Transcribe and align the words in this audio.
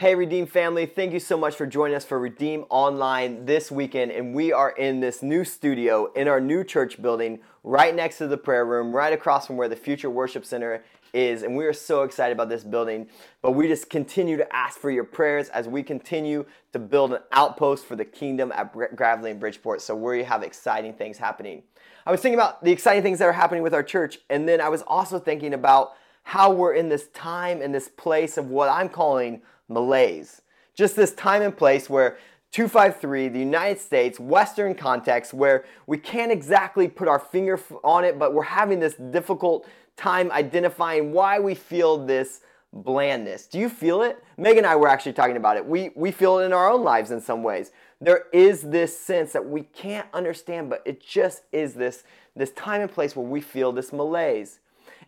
Hey, 0.00 0.14
Redeem 0.14 0.46
family, 0.46 0.86
thank 0.86 1.12
you 1.12 1.20
so 1.20 1.36
much 1.36 1.56
for 1.56 1.66
joining 1.66 1.94
us 1.94 2.06
for 2.06 2.18
Redeem 2.18 2.64
Online 2.70 3.44
this 3.44 3.70
weekend. 3.70 4.10
And 4.12 4.34
we 4.34 4.50
are 4.50 4.70
in 4.70 5.00
this 5.00 5.22
new 5.22 5.44
studio 5.44 6.10
in 6.14 6.26
our 6.26 6.40
new 6.40 6.64
church 6.64 7.02
building, 7.02 7.40
right 7.64 7.94
next 7.94 8.16
to 8.16 8.26
the 8.26 8.38
prayer 8.38 8.64
room, 8.64 8.92
right 8.96 9.12
across 9.12 9.46
from 9.46 9.58
where 9.58 9.68
the 9.68 9.76
Future 9.76 10.08
Worship 10.08 10.46
Center 10.46 10.82
is. 11.12 11.42
And 11.42 11.54
we 11.54 11.66
are 11.66 11.74
so 11.74 12.04
excited 12.04 12.32
about 12.32 12.48
this 12.48 12.64
building. 12.64 13.08
But 13.42 13.50
we 13.50 13.68
just 13.68 13.90
continue 13.90 14.38
to 14.38 14.56
ask 14.56 14.78
for 14.78 14.90
your 14.90 15.04
prayers 15.04 15.50
as 15.50 15.68
we 15.68 15.82
continue 15.82 16.46
to 16.72 16.78
build 16.78 17.12
an 17.12 17.20
outpost 17.32 17.84
for 17.84 17.94
the 17.94 18.06
kingdom 18.06 18.52
at 18.52 18.72
Gravely 18.96 19.32
and 19.32 19.38
Bridgeport. 19.38 19.82
So 19.82 19.94
we 19.94 20.22
have 20.22 20.42
exciting 20.42 20.94
things 20.94 21.18
happening. 21.18 21.62
I 22.06 22.10
was 22.10 22.22
thinking 22.22 22.38
about 22.38 22.64
the 22.64 22.72
exciting 22.72 23.02
things 23.02 23.18
that 23.18 23.26
are 23.26 23.32
happening 23.32 23.62
with 23.62 23.74
our 23.74 23.82
church. 23.82 24.18
And 24.30 24.48
then 24.48 24.62
I 24.62 24.70
was 24.70 24.80
also 24.80 25.18
thinking 25.18 25.52
about 25.52 25.92
how 26.22 26.50
we're 26.52 26.72
in 26.72 26.88
this 26.88 27.08
time 27.08 27.60
and 27.60 27.74
this 27.74 27.88
place 27.88 28.38
of 28.38 28.48
what 28.48 28.70
I'm 28.70 28.88
calling 28.88 29.42
malaise. 29.70 30.42
Just 30.74 30.96
this 30.96 31.12
time 31.14 31.42
and 31.42 31.56
place 31.56 31.88
where 31.88 32.18
253, 32.52 33.28
the 33.28 33.38
United 33.38 33.80
States, 33.80 34.18
Western 34.18 34.74
context, 34.74 35.32
where 35.32 35.64
we 35.86 35.96
can't 35.96 36.32
exactly 36.32 36.88
put 36.88 37.06
our 37.06 37.20
finger 37.20 37.58
on 37.84 38.04
it, 38.04 38.18
but 38.18 38.34
we're 38.34 38.42
having 38.42 38.80
this 38.80 38.94
difficult 38.94 39.68
time 39.96 40.32
identifying 40.32 41.12
why 41.12 41.38
we 41.38 41.54
feel 41.54 42.04
this 42.04 42.40
blandness. 42.72 43.46
Do 43.46 43.58
you 43.58 43.68
feel 43.68 44.02
it? 44.02 44.22
Meg 44.36 44.56
and 44.56 44.66
I 44.66 44.76
were 44.76 44.88
actually 44.88 45.12
talking 45.12 45.36
about 45.36 45.56
it. 45.56 45.66
We, 45.66 45.90
we 45.94 46.10
feel 46.10 46.38
it 46.38 46.46
in 46.46 46.52
our 46.52 46.70
own 46.70 46.82
lives 46.82 47.10
in 47.10 47.20
some 47.20 47.42
ways. 47.42 47.72
There 48.00 48.26
is 48.32 48.62
this 48.62 48.98
sense 48.98 49.32
that 49.32 49.46
we 49.46 49.62
can't 49.62 50.06
understand, 50.12 50.70
but 50.70 50.82
it 50.84 51.00
just 51.00 51.42
is 51.52 51.74
this, 51.74 52.04
this 52.34 52.50
time 52.52 52.80
and 52.80 52.90
place 52.90 53.14
where 53.14 53.26
we 53.26 53.40
feel 53.40 53.72
this 53.72 53.92
malaise. 53.92 54.60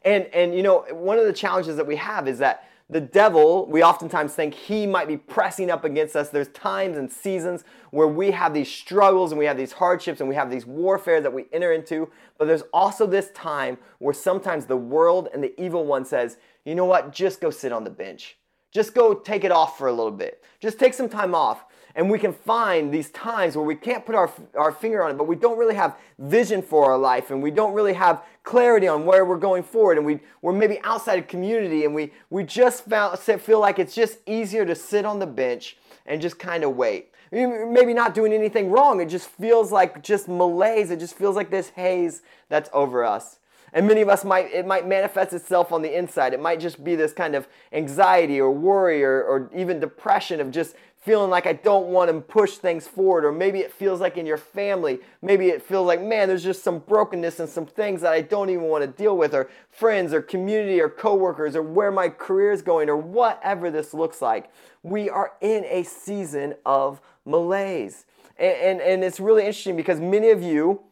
And, 0.05 0.27
and 0.27 0.55
you 0.55 0.62
know, 0.62 0.84
one 0.91 1.19
of 1.19 1.25
the 1.25 1.33
challenges 1.33 1.77
that 1.77 1.87
we 1.87 1.97
have 1.97 2.29
is 2.29 2.39
that 2.39 2.69
the 2.91 3.01
devil, 3.01 3.67
we 3.67 3.83
oftentimes 3.83 4.35
think 4.35 4.55
he 4.55 4.87
might 4.87 5.09
be 5.09 5.17
pressing 5.17 5.71
up 5.71 5.85
against 5.85 6.15
us. 6.15 6.29
There's 6.29 6.49
times 6.49 6.99
and 6.99 7.11
seasons 7.11 7.65
where 7.91 8.09
we 8.09 8.31
have 8.33 8.53
these 8.53 8.71
struggles 8.71 9.33
and 9.33 9.39
we 9.39 9.47
have 9.47 9.56
these 9.56 9.73
hardships 9.73 10.20
and 10.20 10.29
we 10.29 10.34
have 10.34 10.51
these 10.51 10.67
warfare 10.67 11.21
that 11.21 11.33
we 11.33 11.47
enter 11.53 11.73
into. 11.73 12.11
But 12.39 12.48
there's 12.48 12.65
also 12.73 13.06
this 13.06 13.31
time 13.31 13.79
where 13.98 14.15
sometimes 14.15 14.67
the 14.67 14.77
world 14.77 15.29
and 15.33 15.43
the 15.43 15.59
evil 15.61 15.84
one 15.87 16.05
says, 16.05 16.37
you 16.65 16.75
know 16.75 16.84
what, 16.84 17.12
just 17.12 17.41
go 17.41 17.51
sit 17.51 17.73
on 17.73 17.84
the 17.84 17.91
bench. 17.91 18.37
Just 18.73 18.95
go 18.95 19.15
take 19.15 19.45
it 19.45 19.53
off 19.53 19.78
for 19.78 19.89
a 19.89 19.93
little 19.93 20.12
bit. 20.12 20.43
Just 20.61 20.78
take 20.78 20.95
some 20.95 21.09
time 21.09 21.34
off. 21.34 21.65
And 21.95 22.11
we 22.11 22.19
can 22.19 22.33
find 22.33 22.93
these 22.93 23.11
times 23.11 23.57
where 23.57 23.65
we 23.65 23.75
can't 23.75 24.07
put 24.07 24.15
our, 24.15 24.31
our 24.57 24.73
finger 24.73 25.03
on 25.03 25.11
it, 25.11 25.19
but 25.19 25.27
we 25.27 25.37
don't 25.37 25.59
really 25.59 25.75
have 25.75 25.97
vision 26.19 26.62
for 26.62 26.91
our 26.91 26.99
life 26.99 27.31
and 27.31 27.43
we 27.43 27.51
don't 27.51 27.75
really 27.75 27.93
have 27.93 28.23
clarity 28.45 28.89
on 28.89 29.05
where 29.05 29.25
we're 29.25 29.37
going 29.37 29.62
forward. 29.62 29.99
And 29.99 30.07
we, 30.07 30.21
we're 30.41 30.53
maybe 30.53 30.81
outside 30.84 31.19
of 31.19 31.29
community 31.29 31.84
and 31.84 31.95
we, 31.95 32.12
we 32.31 32.45
just 32.45 32.87
found, 32.87 33.19
feel 33.19 33.61
like 33.61 33.79
it's 33.79 33.95
just 33.95 34.19
easier 34.27 34.65
to 34.65 34.75
sit 34.75 35.05
on 35.05 35.19
the 35.19 35.27
bench 35.27 35.77
and 36.07 36.21
just 36.21 36.39
kind 36.39 36.65
of 36.65 36.77
wait. 36.77 37.11
Maybe 37.31 37.95
not 37.95 38.15
doing 38.15 38.33
anything 38.33 38.71
wrong. 38.71 39.01
It 39.01 39.06
just 39.06 39.29
feels 39.29 39.73
like 39.73 40.03
just 40.03 40.29
malaise. 40.29 40.91
It 40.91 40.99
just 40.99 41.17
feels 41.17 41.37
like 41.37 41.51
this 41.51 41.71
haze 41.71 42.23
that's 42.49 42.69
over 42.73 43.05
us. 43.05 43.39
And 43.73 43.87
many 43.87 44.03
of 44.03 44.09
us 44.11 44.23
might, 44.23 44.53
it 44.53 44.67
might 44.67 44.87
manifest 44.87 45.33
itself 45.33 45.73
on 45.73 45.81
the 45.81 45.97
inside. 45.97 46.34
It 46.34 46.41
might 46.41 46.61
just 46.61 46.84
be 46.84 46.95
this 46.95 47.15
kind 47.15 47.34
of 47.34 47.49
anxiety 47.73 48.39
or 48.39 48.51
worry 48.51 49.03
or, 49.03 49.23
or 49.23 49.51
even 49.55 49.81
depression 49.81 50.41
of 50.41 50.51
just 50.51 50.75
feeling 51.03 51.31
like 51.31 51.47
I 51.47 51.53
don't 51.53 51.89
want 51.89 52.11
to 52.12 52.20
push 52.20 52.53
things 52.53 52.86
forward. 52.86 53.25
Or 53.25 53.33
maybe 53.33 53.58
it 53.58 53.72
feels 53.72 54.00
like 54.00 54.17
in 54.17 54.25
your 54.25 54.36
family, 54.36 55.00
maybe 55.20 55.48
it 55.48 55.61
feels 55.61 55.86
like, 55.86 56.00
man, 56.00 56.28
there's 56.28 56.44
just 56.44 56.62
some 56.62 56.78
brokenness 56.78 57.41
and 57.41 57.48
some 57.48 57.67
things 57.67 58.03
that 58.03 58.12
I 58.12 58.20
don't 58.20 58.50
even 58.50 58.64
want 58.64 58.83
to 58.84 59.03
deal 59.03 59.17
with, 59.17 59.34
or 59.34 59.50
friends 59.69 60.12
or 60.14 60.22
community 60.22 60.81
or 60.81 60.89
coworkers 60.89 61.56
or 61.56 61.62
where 61.62 61.91
my 61.91 62.09
career 62.09 62.53
is 62.53 62.62
going 62.62 62.89
or 62.89 62.97
whatever 62.97 63.69
this 63.69 63.92
looks 63.92 64.22
like. 64.22 64.50
We 64.84 65.11
are 65.11 65.33
in 65.41 65.64
a 65.64 65.83
season 65.83 66.55
of 66.64 67.00
malaise. 67.25 68.05
And, 68.39 68.56
and, 68.56 68.81
and 68.81 69.05
it's 69.05 69.19
really 69.19 69.42
interesting 69.42 69.77
because 69.77 70.00
many 70.00 70.31
of 70.31 70.41
you, 70.41 70.83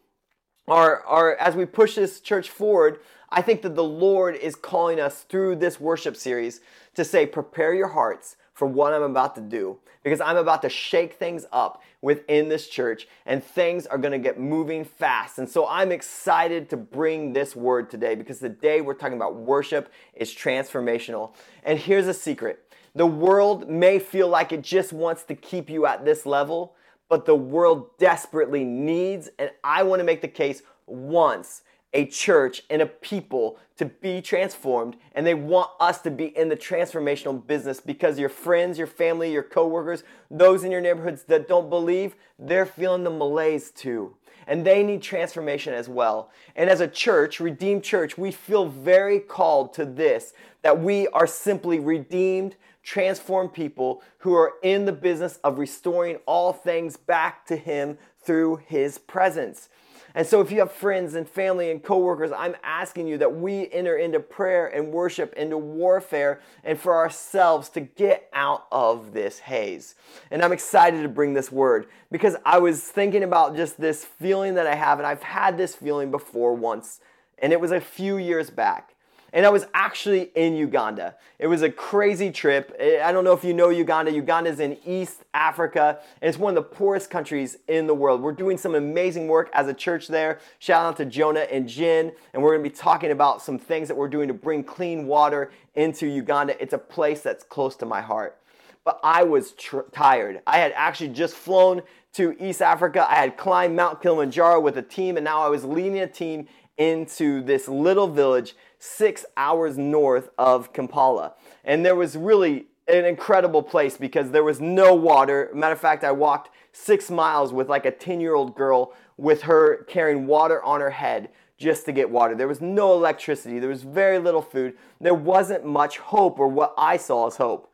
are, 0.67 1.05
are 1.05 1.36
as 1.36 1.55
we 1.55 1.67
push 1.67 1.95
this 1.95 2.20
church 2.20 2.51
forward, 2.51 2.98
I 3.29 3.42
think 3.42 3.62
that 3.62 3.77
the 3.77 3.85
Lord 3.85 4.35
is 4.35 4.56
calling 4.56 4.98
us 4.98 5.23
through 5.23 5.56
this 5.56 5.79
worship 5.80 6.17
series 6.17 6.61
to 6.96 7.05
say, 7.05 7.27
prepare 7.27 7.73
your 7.73 7.89
hearts 7.89 8.36
for 8.61 8.67
what 8.67 8.93
I'm 8.93 9.03
about 9.03 9.37
to 9.37 9.41
do 9.41 9.79
because 10.05 10.21
I'm 10.21 10.37
about 10.37 10.61
to 10.63 10.69
shake 10.69 11.15
things 11.15 11.47
up 11.51 11.83
within 12.03 12.51
this 12.51 12.69
church 12.69 13.09
and 13.25 13.43
things 13.43 13.87
are 13.87 13.97
going 13.97 14.13
to 14.13 14.19
get 14.19 14.39
moving 14.39 14.85
fast. 14.85 15.39
And 15.39 15.48
so 15.48 15.67
I'm 15.67 15.91
excited 15.91 16.69
to 16.69 16.77
bring 16.77 17.33
this 17.33 17.57
word 17.57 17.89
today 17.89 18.15
because 18.15 18.39
today 18.39 18.83
we're 18.83 18.93
talking 18.93 19.17
about 19.17 19.35
worship 19.35 19.91
is 20.13 20.31
transformational. 20.35 21.33
And 21.65 21.79
here's 21.79 22.07
a 22.07 22.13
secret. 22.13 22.63
The 22.95 23.07
world 23.07 23.67
may 23.67 23.98
feel 23.98 24.29
like 24.29 24.53
it 24.53 24.61
just 24.61 24.92
wants 24.92 25.23
to 25.25 25.35
keep 25.35 25.71
you 25.71 25.87
at 25.87 26.05
this 26.05 26.27
level, 26.27 26.75
but 27.09 27.25
the 27.25 27.37
world 27.37 27.97
desperately 27.97 28.63
needs, 28.63 29.31
and 29.39 29.53
I 29.65 29.85
want 29.85 30.01
to 30.01 30.05
make 30.05 30.21
the 30.21 30.29
case 30.29 30.61
once 30.87 31.63
a 31.92 32.06
church 32.06 32.62
and 32.70 32.80
a 32.80 32.86
people 32.86 33.58
to 33.77 33.84
be 33.84 34.20
transformed 34.20 34.96
and 35.12 35.27
they 35.27 35.34
want 35.34 35.70
us 35.80 36.01
to 36.02 36.11
be 36.11 36.27
in 36.36 36.48
the 36.48 36.56
transformational 36.56 37.45
business 37.45 37.80
because 37.80 38.18
your 38.18 38.28
friends, 38.28 38.78
your 38.78 38.86
family, 38.86 39.33
your 39.33 39.42
coworkers, 39.42 40.05
those 40.30 40.62
in 40.64 40.70
your 40.70 40.80
neighborhoods 40.80 41.24
that 41.24 41.48
don't 41.48 41.68
believe, 41.68 42.14
they're 42.39 42.67
feeling 42.67 43.05
the 43.05 43.11
malaise 43.11 43.70
too. 43.70 44.14
And 44.46 44.64
they 44.64 44.83
need 44.83 45.02
transformation 45.02 45.74
as 45.74 45.89
well. 45.89 46.30
And 46.56 46.68
as 46.70 46.80
a 46.80 46.89
church, 46.89 47.40
Redeemed 47.40 47.84
Church, 47.84 48.18
we 48.18 48.33
feel 48.33 48.67
very 48.67 49.20
called 49.20 49.73
to 49.74 49.84
this 49.84 50.33
that 50.62 50.80
we 50.80 51.08
are 51.08 51.27
simply 51.27 51.79
redeemed, 51.79 52.56
transformed 52.83 53.52
people 53.52 54.02
who 54.18 54.34
are 54.34 54.55
in 54.62 54.84
the 54.84 54.92
business 54.92 55.39
of 55.45 55.58
restoring 55.58 56.18
all 56.27 56.52
things 56.52 56.96
back 56.96 57.46
to 57.46 57.56
Him 57.56 57.96
through 58.23 58.56
His 58.67 58.98
presence. 58.98 59.68
And 60.15 60.27
so, 60.27 60.41
if 60.41 60.51
you 60.51 60.59
have 60.59 60.73
friends 60.73 61.15
and 61.15 61.29
family 61.29 61.71
and 61.71 61.83
coworkers, 61.83 62.33
I'm 62.33 62.57
asking 62.63 63.07
you 63.07 63.19
that 63.19 63.37
we 63.37 63.71
enter 63.71 63.97
into 63.97 64.21
prayer 64.21 64.67
and 64.67 64.93
worship, 64.93 65.33
into 65.35 65.57
warfare, 65.57 66.41
and 66.65 66.79
for 66.79 66.97
ourselves 66.97 67.69
to 67.71 67.81
get 67.81 68.29
out 68.33 68.67
of 68.73 69.13
this 69.13 69.39
haze. 69.39 69.95
And 70.31 70.43
I'm 70.43 70.53
excited 70.53 71.03
to 71.03 71.09
bring 71.09 71.35
this 71.35 71.53
word 71.53 71.87
because 72.11 72.37
I 72.45 72.59
was 72.59 72.83
thinking 72.83 73.23
about 73.23 73.55
just 73.55 73.81
this 73.81 74.05
feeling 74.05 74.55
that 74.55 74.67
I 74.67 74.75
have, 74.75 74.98
and 74.98 75.07
I've 75.07 75.23
had 75.23 75.57
this 75.57 75.75
feeling 75.75 76.11
before 76.11 76.55
once, 76.55 77.01
and 77.39 77.53
it 77.53 77.61
was 77.61 77.73
a 77.73 77.81
few 77.81 78.17
years 78.17 78.51
back 78.51 78.95
and 79.33 79.46
I 79.46 79.51
was 79.51 79.67
actually 79.74 80.30
in 80.35 80.57
Uganda. 80.57 81.17
It 81.39 81.46
was 81.46 81.63
a 81.63 81.70
crazy 81.70 82.30
trip. 82.30 82.77
I 82.80 83.13
don't 83.13 83.24
know 83.24 83.33
if 83.33 83.45
you 83.45 83.55
know 83.55 83.70
Uganda. 83.70 84.11
Uganda 84.11 84.51
is 84.51 84.61
in 84.61 84.77
East 84.85 85.24
Africa, 85.33 86.01
and 86.20 86.29
it's 86.29 86.39
one 86.39 86.57
of 86.57 86.63
the 86.63 86.77
poorest 86.77 87.11
countries 87.11 87.57
in 87.68 87.86
the 87.86 87.95
world. 87.95 88.23
We're 88.23 88.33
doing 88.33 88.58
some 88.58 88.74
amazing 88.74 89.29
work 89.29 89.51
as 89.52 89.68
a 89.68 89.74
church 89.74 90.08
there. 90.08 90.41
Shout 90.58 90.85
out 90.85 90.96
to 90.98 91.05
Jonah 91.05 91.46
and 91.51 91.68
Jen, 91.68 92.13
and 92.33 92.42
we're 92.42 92.57
going 92.57 92.64
to 92.64 92.70
be 92.70 92.77
talking 92.77 93.11
about 93.11 93.42
some 93.42 93.58
things 93.58 93.89
that 93.89 93.96
we're 93.96 94.08
doing 94.08 94.29
to 94.29 94.35
bring 94.35 94.64
clean 94.64 95.07
water 95.07 95.51
into 95.74 96.07
Uganda. 96.07 96.61
It's 96.61 96.74
a 96.74 96.79
place 96.79 97.20
that's 97.23 97.45
close 97.45 97.77
to 97.77 97.86
my 97.86 98.01
heart. 98.01 98.36
But 98.85 98.98
I 99.05 99.24
was 99.24 99.52
tr- 99.52 99.80
tired. 99.92 100.41
I 100.47 100.58
had 100.58 100.73
actually 100.74 101.11
just 101.11 101.35
flown 101.35 101.83
to 102.14 102.35
East 102.41 102.61
Africa. 102.62 103.07
I 103.08 103.17
had 103.17 103.36
climbed 103.36 103.77
Mount 103.77 104.02
Kilimanjaro 104.02 104.61
with 104.61 104.77
a 104.79 104.83
team, 104.83 105.17
and 105.17 105.24
now 105.24 105.42
I 105.42 105.48
was 105.48 105.64
leading 105.64 106.01
a 106.01 106.07
team 106.07 106.48
into 106.77 107.42
this 107.42 107.68
little 107.68 108.08
village 108.08 108.57
six 108.80 109.24
hours 109.36 109.79
north 109.79 110.30
of 110.36 110.73
Kampala. 110.73 111.35
And 111.64 111.86
there 111.86 111.95
was 111.95 112.17
really 112.17 112.67
an 112.89 113.05
incredible 113.05 113.63
place 113.63 113.96
because 113.96 114.33
there 114.33 114.42
was 114.42 114.61
no 114.61 114.95
water. 114.95 115.51
Matter 115.55 115.74
of 115.74 115.80
fact, 115.80 116.02
I 116.02 116.11
walked 116.11 116.51
six 116.73 117.11
miles 117.11 117.52
with 117.52 117.68
like 117.68 117.86
a 117.86 117.92
10 117.92 118.20
year 118.20 118.35
old 118.35 118.57
girl 118.57 118.92
with 119.17 119.42
her 119.42 119.85
carrying 119.85 120.27
water 120.27 120.63
on 120.64 120.80
her 120.80 120.91
head 120.91 121.29
just 121.58 121.85
to 121.85 121.92
get 121.92 122.11
water. 122.11 122.35
There 122.35 122.48
was 122.48 122.63
no 122.63 122.95
electricity, 122.95 123.58
there 123.58 123.68
was 123.68 123.83
very 123.83 124.18
little 124.18 124.41
food, 124.41 124.79
there 124.98 125.14
wasn't 125.14 125.64
much 125.64 125.98
hope, 125.98 126.41
or 126.41 126.48
what 126.48 126.73
I 126.79 126.97
saw 126.97 127.27
as 127.27 127.36
hope. 127.36 127.70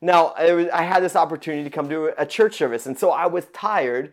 Now, 0.00 0.34
I 0.36 0.82
had 0.82 1.04
this 1.04 1.14
opportunity 1.14 1.62
to 1.62 1.70
come 1.70 1.88
to 1.88 2.12
a 2.20 2.26
church 2.26 2.56
service, 2.56 2.86
and 2.86 2.98
so 2.98 3.10
I 3.10 3.26
was 3.26 3.46
tired. 3.52 4.12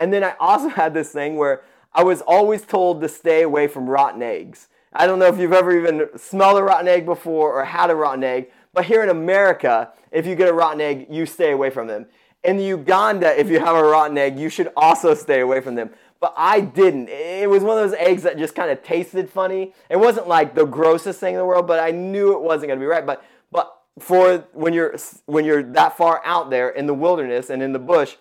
And 0.00 0.12
then 0.12 0.24
I 0.24 0.34
also 0.40 0.68
had 0.80 0.92
this 0.92 1.12
thing 1.12 1.36
where 1.36 1.62
I 1.92 2.02
was 2.02 2.20
always 2.20 2.62
told 2.62 3.00
to 3.00 3.08
stay 3.08 3.42
away 3.42 3.68
from 3.68 3.88
rotten 3.88 4.22
eggs. 4.22 4.68
I 4.94 5.06
don't 5.06 5.18
know 5.18 5.26
if 5.26 5.38
you've 5.38 5.52
ever 5.52 5.76
even 5.76 6.08
smelled 6.16 6.58
a 6.58 6.62
rotten 6.62 6.86
egg 6.86 7.04
before 7.04 7.52
or 7.52 7.64
had 7.64 7.90
a 7.90 7.96
rotten 7.96 8.22
egg, 8.22 8.50
but 8.72 8.84
here 8.84 9.02
in 9.02 9.08
America, 9.08 9.92
if 10.12 10.26
you 10.26 10.36
get 10.36 10.48
a 10.48 10.52
rotten 10.52 10.80
egg, 10.80 11.06
you 11.10 11.26
stay 11.26 11.50
away 11.50 11.70
from 11.70 11.88
them. 11.88 12.06
In 12.44 12.60
Uganda, 12.60 13.38
if 13.38 13.48
you 13.48 13.58
have 13.58 13.74
a 13.74 13.82
rotten 13.82 14.16
egg, 14.18 14.38
you 14.38 14.48
should 14.48 14.70
also 14.76 15.14
stay 15.14 15.40
away 15.40 15.60
from 15.60 15.74
them. 15.74 15.90
But 16.20 16.34
I 16.36 16.60
didn't. 16.60 17.08
It 17.08 17.50
was 17.50 17.62
one 17.62 17.76
of 17.76 17.90
those 17.90 17.98
eggs 17.98 18.22
that 18.22 18.38
just 18.38 18.54
kind 18.54 18.70
of 18.70 18.82
tasted 18.82 19.28
funny. 19.28 19.74
It 19.90 19.96
wasn't 19.96 20.28
like 20.28 20.54
the 20.54 20.64
grossest 20.64 21.20
thing 21.20 21.34
in 21.34 21.38
the 21.38 21.44
world, 21.44 21.66
but 21.66 21.80
I 21.80 21.90
knew 21.90 22.32
it 22.32 22.40
wasn't 22.40 22.68
going 22.68 22.78
to 22.78 22.82
be 22.82 22.86
right. 22.86 23.04
But 23.04 23.24
but 23.50 23.76
for 23.98 24.38
when 24.52 24.72
you're 24.72 24.96
when 25.26 25.44
you're 25.44 25.62
that 25.62 25.96
far 25.96 26.22
out 26.24 26.50
there 26.50 26.70
in 26.70 26.86
the 26.86 26.94
wilderness 26.94 27.50
and 27.50 27.62
in 27.62 27.72
the 27.72 27.78
bush, 27.78 28.16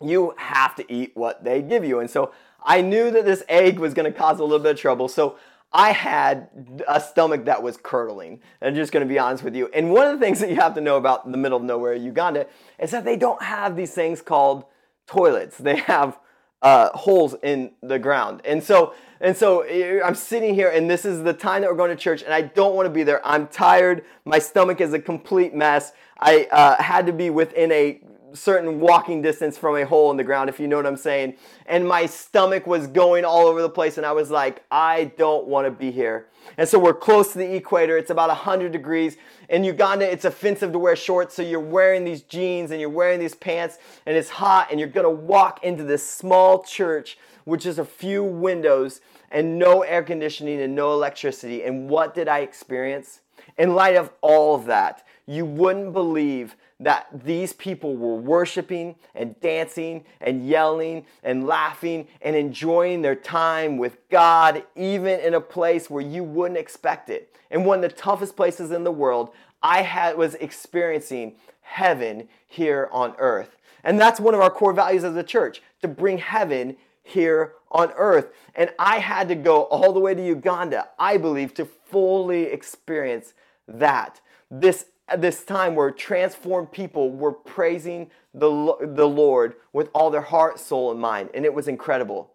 you 0.00 0.34
have 0.36 0.74
to 0.76 0.92
eat 0.92 1.12
what 1.14 1.44
they 1.44 1.62
give 1.62 1.84
you. 1.84 2.00
And 2.00 2.10
so 2.10 2.32
I 2.62 2.82
knew 2.82 3.10
that 3.10 3.24
this 3.24 3.42
egg 3.48 3.78
was 3.78 3.94
going 3.94 4.10
to 4.10 4.18
cause 4.18 4.38
a 4.38 4.44
little 4.44 4.58
bit 4.58 4.72
of 4.72 4.80
trouble. 4.80 5.08
So 5.08 5.36
I 5.72 5.92
had 5.92 6.48
a 6.88 7.00
stomach 7.00 7.44
that 7.44 7.62
was 7.62 7.76
curdling. 7.76 8.40
I'm 8.60 8.74
just 8.74 8.92
going 8.92 9.06
to 9.06 9.12
be 9.12 9.18
honest 9.18 9.44
with 9.44 9.54
you. 9.54 9.68
And 9.72 9.90
one 9.90 10.08
of 10.08 10.18
the 10.18 10.24
things 10.24 10.40
that 10.40 10.50
you 10.50 10.56
have 10.56 10.74
to 10.74 10.80
know 10.80 10.96
about 10.96 11.30
the 11.30 11.38
middle 11.38 11.58
of 11.58 11.64
nowhere, 11.64 11.94
Uganda, 11.94 12.46
is 12.78 12.90
that 12.90 13.04
they 13.04 13.16
don't 13.16 13.40
have 13.42 13.76
these 13.76 13.94
things 13.94 14.20
called 14.20 14.64
toilets. 15.06 15.58
They 15.58 15.76
have 15.76 16.18
uh, 16.62 16.90
holes 16.90 17.36
in 17.42 17.72
the 17.82 17.98
ground. 17.98 18.42
And 18.44 18.62
so, 18.62 18.94
and 19.20 19.36
so 19.36 19.60
eh, 19.60 20.00
I'm 20.04 20.14
sitting 20.14 20.54
here, 20.54 20.68
and 20.70 20.90
this 20.90 21.04
is 21.04 21.22
the 21.22 21.32
time 21.32 21.62
that 21.62 21.70
we're 21.70 21.76
going 21.76 21.90
to 21.90 21.96
church, 21.96 22.22
and 22.22 22.34
I 22.34 22.42
don't 22.42 22.74
want 22.74 22.86
to 22.86 22.90
be 22.90 23.02
there. 23.02 23.24
I'm 23.26 23.46
tired. 23.46 24.04
My 24.24 24.38
stomach 24.38 24.80
is 24.80 24.92
a 24.92 24.98
complete 24.98 25.54
mess. 25.54 25.92
I 26.18 26.48
uh, 26.50 26.82
had 26.82 27.06
to 27.06 27.12
be 27.12 27.30
within 27.30 27.70
a 27.72 28.02
certain 28.34 28.80
walking 28.80 29.22
distance 29.22 29.58
from 29.58 29.76
a 29.76 29.84
hole 29.84 30.10
in 30.10 30.16
the 30.16 30.24
ground, 30.24 30.48
if 30.48 30.60
you 30.60 30.68
know 30.68 30.76
what 30.76 30.86
I'm 30.86 30.96
saying. 30.96 31.34
And 31.66 31.86
my 31.86 32.06
stomach 32.06 32.66
was 32.66 32.86
going 32.86 33.24
all 33.24 33.46
over 33.46 33.62
the 33.62 33.70
place, 33.70 33.96
and 33.96 34.06
I 34.06 34.12
was 34.12 34.30
like, 34.30 34.64
I 34.70 35.12
don't 35.16 35.46
want 35.46 35.66
to 35.66 35.70
be 35.70 35.90
here. 35.90 36.26
And 36.56 36.68
so 36.68 36.78
we're 36.78 36.94
close 36.94 37.32
to 37.32 37.38
the 37.38 37.54
equator. 37.54 37.96
It's 37.96 38.10
about 38.10 38.28
100 38.28 38.72
degrees. 38.72 39.16
In 39.48 39.64
Uganda, 39.64 40.10
it's 40.10 40.24
offensive 40.24 40.72
to 40.72 40.78
wear 40.78 40.96
shorts, 40.96 41.34
so 41.34 41.42
you're 41.42 41.60
wearing 41.60 42.04
these 42.04 42.22
jeans 42.22 42.70
and 42.70 42.80
you're 42.80 42.88
wearing 42.90 43.20
these 43.20 43.34
pants, 43.34 43.78
and 44.06 44.16
it's 44.16 44.30
hot, 44.30 44.68
and 44.70 44.78
you're 44.78 44.88
to 44.88 45.10
walk 45.10 45.64
into 45.64 45.84
this 45.84 46.08
small 46.08 46.62
church, 46.62 47.18
which 47.44 47.66
is 47.66 47.78
a 47.78 47.84
few 47.84 48.22
windows 48.22 49.00
and 49.30 49.58
no 49.58 49.82
air 49.82 50.02
conditioning 50.02 50.60
and 50.60 50.74
no 50.74 50.92
electricity. 50.92 51.62
And 51.62 51.88
what 51.88 52.14
did 52.14 52.28
I 52.28 52.40
experience? 52.40 53.20
In 53.58 53.74
light 53.74 53.96
of 53.96 54.10
all 54.20 54.54
of 54.54 54.66
that, 54.66 55.06
you 55.26 55.44
wouldn't 55.44 55.92
believe 55.92 56.56
that 56.80 57.06
these 57.24 57.52
people 57.52 57.94
were 57.94 58.16
worshiping 58.16 58.96
and 59.14 59.38
dancing 59.40 60.04
and 60.20 60.48
yelling 60.48 61.04
and 61.22 61.46
laughing 61.46 62.08
and 62.22 62.34
enjoying 62.34 63.02
their 63.02 63.14
time 63.14 63.76
with 63.76 63.98
God, 64.08 64.64
even 64.74 65.20
in 65.20 65.34
a 65.34 65.40
place 65.40 65.90
where 65.90 66.02
you 66.02 66.24
wouldn't 66.24 66.58
expect 66.58 67.10
it. 67.10 67.36
In 67.50 67.64
one 67.64 67.84
of 67.84 67.90
the 67.90 67.96
toughest 67.96 68.34
places 68.34 68.70
in 68.70 68.82
the 68.82 68.90
world, 68.90 69.30
I 69.62 69.82
had, 69.82 70.16
was 70.16 70.34
experiencing 70.36 71.36
heaven 71.60 72.28
here 72.48 72.88
on 72.90 73.14
earth. 73.18 73.56
And 73.84 74.00
that's 74.00 74.18
one 74.18 74.34
of 74.34 74.40
our 74.40 74.50
core 74.50 74.72
values 74.72 75.04
as 75.04 75.16
a 75.16 75.22
church 75.22 75.62
to 75.82 75.88
bring 75.88 76.18
heaven 76.18 76.76
here 77.02 77.54
on 77.70 77.92
earth. 77.96 78.30
And 78.54 78.70
I 78.78 78.98
had 78.98 79.28
to 79.28 79.34
go 79.34 79.64
all 79.64 79.92
the 79.92 80.00
way 80.00 80.14
to 80.14 80.24
Uganda, 80.24 80.88
I 80.98 81.18
believe, 81.18 81.52
to 81.54 81.64
fully 81.64 82.44
experience 82.44 83.34
that. 83.68 84.20
This 84.50 84.86
this 85.18 85.44
time 85.44 85.74
where 85.74 85.90
transformed 85.90 86.72
people 86.72 87.10
were 87.10 87.32
praising 87.32 88.10
the, 88.34 88.76
the 88.80 89.08
Lord 89.08 89.54
with 89.72 89.88
all 89.92 90.10
their 90.10 90.20
heart, 90.20 90.58
soul, 90.58 90.90
and 90.90 91.00
mind. 91.00 91.30
And 91.34 91.44
it 91.44 91.52
was 91.52 91.68
incredible. 91.68 92.32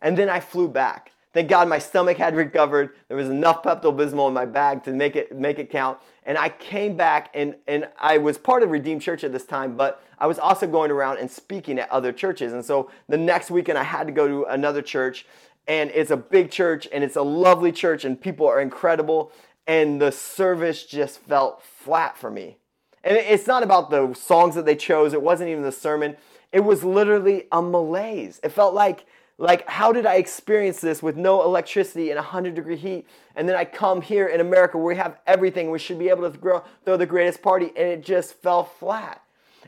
And 0.00 0.16
then 0.16 0.28
I 0.28 0.40
flew 0.40 0.68
back. 0.68 1.12
Thank 1.32 1.48
God 1.48 1.68
my 1.68 1.80
stomach 1.80 2.16
had 2.16 2.36
recovered. 2.36 2.90
There 3.08 3.16
was 3.16 3.28
enough 3.28 3.64
Pepto 3.64 3.92
Bismol 3.92 4.28
in 4.28 4.34
my 4.34 4.44
bag 4.44 4.84
to 4.84 4.92
make 4.92 5.16
it, 5.16 5.36
make 5.36 5.58
it 5.58 5.68
count. 5.68 5.98
And 6.22 6.38
I 6.38 6.48
came 6.48 6.96
back 6.96 7.30
and, 7.34 7.56
and 7.66 7.88
I 7.98 8.18
was 8.18 8.38
part 8.38 8.62
of 8.62 8.70
Redeemed 8.70 9.02
Church 9.02 9.24
at 9.24 9.32
this 9.32 9.44
time, 9.44 9.76
but 9.76 10.00
I 10.18 10.28
was 10.28 10.38
also 10.38 10.68
going 10.68 10.92
around 10.92 11.18
and 11.18 11.28
speaking 11.28 11.80
at 11.80 11.90
other 11.90 12.12
churches. 12.12 12.52
And 12.52 12.64
so 12.64 12.88
the 13.08 13.16
next 13.16 13.50
weekend 13.50 13.78
I 13.78 13.82
had 13.82 14.06
to 14.06 14.12
go 14.12 14.28
to 14.28 14.44
another 14.44 14.80
church 14.80 15.26
and 15.66 15.90
it's 15.90 16.12
a 16.12 16.16
big 16.16 16.52
church 16.52 16.86
and 16.92 17.02
it's 17.02 17.16
a 17.16 17.22
lovely 17.22 17.72
church 17.72 18.04
and 18.04 18.20
people 18.20 18.46
are 18.46 18.60
incredible 18.60 19.32
and 19.66 20.00
the 20.00 20.12
service 20.12 20.84
just 20.84 21.18
felt 21.20 21.62
flat 21.62 22.16
for 22.16 22.30
me. 22.30 22.58
And 23.02 23.16
it's 23.16 23.46
not 23.46 23.62
about 23.62 23.90
the 23.90 24.14
songs 24.14 24.54
that 24.54 24.64
they 24.64 24.76
chose, 24.76 25.12
it 25.12 25.22
wasn't 25.22 25.50
even 25.50 25.62
the 25.62 25.72
sermon. 25.72 26.16
It 26.52 26.60
was 26.60 26.84
literally 26.84 27.48
a 27.50 27.60
malaise. 27.60 28.40
It 28.42 28.50
felt 28.50 28.74
like 28.74 29.06
like 29.36 29.68
how 29.68 29.92
did 29.92 30.06
I 30.06 30.14
experience 30.14 30.80
this 30.80 31.02
with 31.02 31.16
no 31.16 31.42
electricity 31.42 32.10
and 32.10 32.16
100 32.16 32.54
degree 32.54 32.76
heat 32.76 33.06
and 33.34 33.48
then 33.48 33.56
I 33.56 33.64
come 33.64 34.00
here 34.00 34.28
in 34.28 34.40
America 34.40 34.78
where 34.78 34.86
we 34.86 34.96
have 34.96 35.18
everything 35.26 35.72
we 35.72 35.80
should 35.80 35.98
be 35.98 36.08
able 36.08 36.30
to 36.30 36.38
throw, 36.38 36.62
throw 36.84 36.96
the 36.96 37.06
greatest 37.06 37.42
party 37.42 37.66
and 37.76 37.88
it 37.88 38.02
just 38.02 38.34
fell 38.34 38.62
flat. 38.62 39.22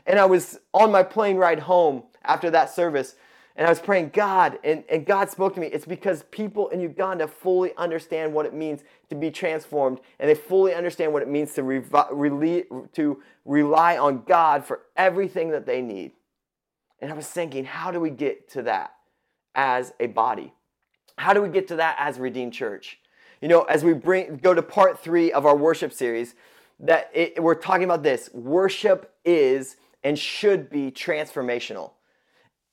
And 0.05 0.19
I 0.19 0.25
was 0.25 0.59
on 0.73 0.89
my 0.91 1.03
plane 1.03 1.35
ride 1.35 1.59
home 1.59 2.03
after 2.23 2.49
that 2.51 2.69
service 2.69 3.15
and 3.57 3.65
I 3.65 3.69
was 3.71 3.79
praying, 3.79 4.11
God, 4.13 4.59
and, 4.63 4.83
and 4.87 5.03
God 5.03 5.31
spoke 5.31 5.55
to 5.55 5.59
me. 5.59 5.65
It's 5.67 5.85
because 5.85 6.23
people 6.29 6.69
in 6.69 6.79
Uganda 6.79 7.27
fully 7.27 7.73
understand 7.75 8.31
what 8.31 8.45
it 8.45 8.53
means 8.53 8.83
to 9.09 9.15
be 9.15 9.31
transformed, 9.31 9.99
and 10.19 10.29
they 10.29 10.35
fully 10.35 10.75
understand 10.75 11.11
what 11.11 11.23
it 11.23 11.27
means 11.27 11.55
to, 11.55 11.63
revi- 11.63 12.93
to 12.93 13.23
rely 13.45 13.97
on 13.97 14.23
God 14.27 14.63
for 14.63 14.81
everything 14.95 15.49
that 15.49 15.65
they 15.65 15.81
need. 15.81 16.11
And 16.99 17.11
I 17.11 17.15
was 17.15 17.27
thinking, 17.27 17.65
how 17.65 17.89
do 17.89 17.99
we 17.99 18.11
get 18.11 18.47
to 18.51 18.61
that 18.63 18.93
as 19.55 19.91
a 19.99 20.05
body? 20.05 20.53
How 21.17 21.33
do 21.33 21.41
we 21.41 21.49
get 21.49 21.67
to 21.69 21.77
that 21.77 21.95
as 21.99 22.19
Redeemed 22.19 22.53
Church? 22.53 22.99
You 23.41 23.47
know, 23.47 23.63
as 23.63 23.83
we 23.83 23.93
bring 23.93 24.37
go 24.37 24.53
to 24.53 24.61
part 24.61 24.99
three 24.99 25.31
of 25.31 25.47
our 25.47 25.55
worship 25.55 25.93
series, 25.93 26.35
that 26.79 27.09
it, 27.11 27.41
we're 27.41 27.55
talking 27.55 27.85
about 27.85 28.03
this 28.03 28.29
worship 28.33 29.15
is 29.25 29.77
and 30.03 30.17
should 30.17 30.69
be 30.69 30.91
transformational. 30.91 31.91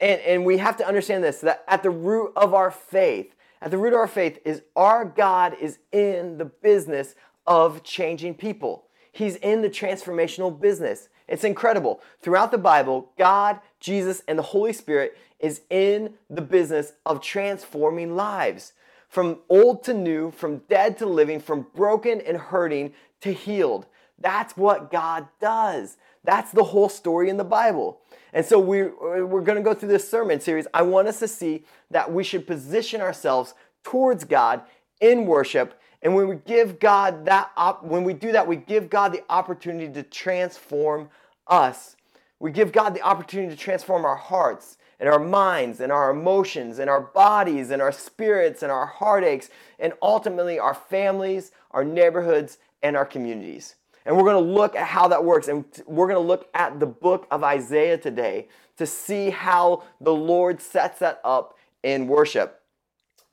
And, 0.04 0.20
and 0.20 0.44
we 0.44 0.58
have 0.58 0.76
to 0.76 0.86
understand 0.86 1.24
this 1.24 1.40
that 1.40 1.64
at 1.66 1.82
the 1.82 1.88
root 1.88 2.34
of 2.36 2.52
our 2.52 2.70
faith, 2.70 3.34
at 3.62 3.70
the 3.70 3.78
root 3.78 3.94
of 3.94 4.00
our 4.00 4.06
faith 4.06 4.38
is 4.44 4.60
our 4.76 5.02
God 5.02 5.56
is 5.58 5.78
in 5.92 6.36
the 6.36 6.44
business 6.44 7.14
of 7.46 7.82
changing 7.82 8.34
people. 8.34 8.84
He's 9.12 9.36
in 9.36 9.62
the 9.62 9.70
transformational 9.70 10.60
business. 10.60 11.08
It's 11.26 11.42
incredible. 11.42 12.02
Throughout 12.20 12.50
the 12.50 12.58
Bible, 12.58 13.12
God, 13.16 13.60
Jesus, 13.80 14.22
and 14.28 14.38
the 14.38 14.42
Holy 14.42 14.74
Spirit 14.74 15.16
is 15.40 15.62
in 15.70 16.12
the 16.28 16.42
business 16.42 16.92
of 17.06 17.22
transforming 17.22 18.14
lives. 18.14 18.74
From 19.08 19.38
old 19.48 19.84
to 19.84 19.94
new, 19.94 20.32
from 20.32 20.58
dead 20.68 20.98
to 20.98 21.06
living, 21.06 21.40
from 21.40 21.68
broken 21.74 22.20
and 22.20 22.36
hurting 22.36 22.92
to 23.22 23.32
healed. 23.32 23.86
That's 24.18 24.56
what 24.56 24.90
God 24.90 25.28
does. 25.40 25.96
That's 26.22 26.52
the 26.52 26.64
whole 26.64 26.88
story 26.88 27.28
in 27.28 27.36
the 27.36 27.44
Bible. 27.44 28.00
And 28.32 28.44
so 28.44 28.58
we're, 28.58 29.24
we're 29.26 29.42
going 29.42 29.58
to 29.58 29.62
go 29.62 29.74
through 29.74 29.90
this 29.90 30.08
sermon 30.08 30.40
series. 30.40 30.66
I 30.72 30.82
want 30.82 31.08
us 31.08 31.18
to 31.20 31.28
see 31.28 31.64
that 31.90 32.12
we 32.12 32.24
should 32.24 32.46
position 32.46 33.00
ourselves 33.00 33.54
towards 33.82 34.24
God 34.24 34.62
in 35.00 35.26
worship. 35.26 35.80
And 36.02 36.14
when 36.14 36.28
we 36.28 36.36
give 36.36 36.80
God 36.80 37.26
that, 37.26 37.50
op- 37.56 37.84
when 37.84 38.04
we 38.04 38.12
do 38.12 38.32
that, 38.32 38.46
we 38.46 38.56
give 38.56 38.90
God 38.90 39.12
the 39.12 39.22
opportunity 39.28 39.92
to 39.92 40.02
transform 40.02 41.10
us. 41.46 41.96
We 42.40 42.50
give 42.50 42.72
God 42.72 42.94
the 42.94 43.02
opportunity 43.02 43.54
to 43.54 43.60
transform 43.60 44.04
our 44.04 44.16
hearts 44.16 44.76
and 44.98 45.08
our 45.08 45.18
minds 45.18 45.80
and 45.80 45.92
our 45.92 46.10
emotions 46.10 46.78
and 46.78 46.90
our 46.90 47.00
bodies 47.00 47.70
and 47.70 47.80
our 47.80 47.92
spirits 47.92 48.62
and 48.62 48.72
our 48.72 48.86
heartaches 48.86 49.50
and 49.78 49.92
ultimately 50.02 50.58
our 50.58 50.74
families, 50.74 51.52
our 51.70 51.84
neighborhoods, 51.84 52.58
and 52.82 52.96
our 52.96 53.06
communities. 53.06 53.76
And 54.06 54.16
we're 54.16 54.24
going 54.24 54.44
to 54.44 54.52
look 54.52 54.76
at 54.76 54.86
how 54.86 55.08
that 55.08 55.24
works. 55.24 55.48
And 55.48 55.64
we're 55.86 56.06
going 56.06 56.22
to 56.22 56.26
look 56.26 56.48
at 56.54 56.80
the 56.80 56.86
book 56.86 57.26
of 57.30 57.42
Isaiah 57.42 57.96
today 57.96 58.48
to 58.76 58.86
see 58.86 59.30
how 59.30 59.84
the 60.00 60.14
Lord 60.14 60.60
sets 60.60 60.98
that 60.98 61.20
up 61.24 61.56
in 61.82 62.06
worship. 62.08 62.60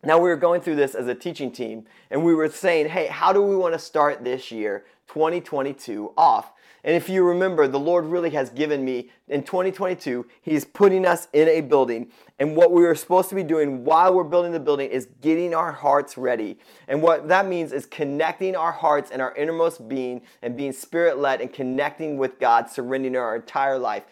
Now, 0.03 0.17
we 0.17 0.29
were 0.29 0.35
going 0.35 0.61
through 0.61 0.77
this 0.77 0.95
as 0.95 1.07
a 1.07 1.13
teaching 1.13 1.51
team, 1.51 1.85
and 2.09 2.25
we 2.25 2.33
were 2.33 2.49
saying, 2.49 2.89
hey, 2.89 3.05
how 3.05 3.31
do 3.33 3.41
we 3.41 3.55
want 3.55 3.73
to 3.73 3.79
start 3.79 4.23
this 4.23 4.51
year, 4.51 4.83
2022, 5.13 6.13
off? 6.17 6.53
And 6.83 6.95
if 6.95 7.09
you 7.09 7.23
remember, 7.23 7.67
the 7.67 7.79
Lord 7.79 8.05
really 8.05 8.31
has 8.31 8.49
given 8.49 8.83
me 8.83 9.11
in 9.27 9.43
2022, 9.43 10.25
He's 10.41 10.65
putting 10.65 11.05
us 11.05 11.27
in 11.33 11.47
a 11.47 11.61
building. 11.61 12.11
And 12.39 12.55
what 12.55 12.71
we 12.71 12.81
were 12.81 12.95
supposed 12.95 13.29
to 13.29 13.35
be 13.35 13.43
doing 13.43 13.83
while 13.83 14.13
we're 14.13 14.23
building 14.23 14.51
the 14.51 14.59
building 14.59 14.89
is 14.89 15.07
getting 15.21 15.53
our 15.53 15.71
hearts 15.71 16.17
ready. 16.17 16.57
And 16.87 17.01
what 17.01 17.27
that 17.27 17.47
means 17.47 17.71
is 17.71 17.85
connecting 17.85 18.55
our 18.55 18.71
hearts 18.71 19.11
and 19.11 19.21
our 19.21 19.35
innermost 19.35 19.87
being 19.87 20.21
and 20.41 20.57
being 20.57 20.73
spirit 20.73 21.19
led 21.19 21.41
and 21.41 21.53
connecting 21.53 22.17
with 22.17 22.39
God, 22.39 22.69
surrendering 22.69 23.15
our 23.15 23.35
entire 23.35 23.77
life. 23.77 24.03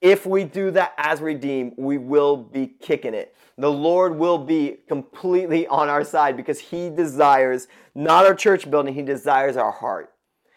If 0.00 0.26
we 0.26 0.44
do 0.44 0.70
that 0.72 0.94
as 0.98 1.20
redeemed, 1.20 1.74
we 1.76 1.98
will 1.98 2.36
be 2.36 2.66
kicking 2.66 3.14
it. 3.14 3.34
The 3.58 3.70
Lord 3.70 4.16
will 4.16 4.38
be 4.38 4.78
completely 4.88 5.66
on 5.66 5.88
our 5.88 6.04
side 6.04 6.36
because 6.36 6.58
He 6.58 6.88
desires 6.90 7.68
not 7.94 8.26
our 8.26 8.34
church 8.34 8.70
building, 8.70 8.94
He 8.94 9.02
desires 9.02 9.56
our 9.56 9.72
heart. 9.72 10.11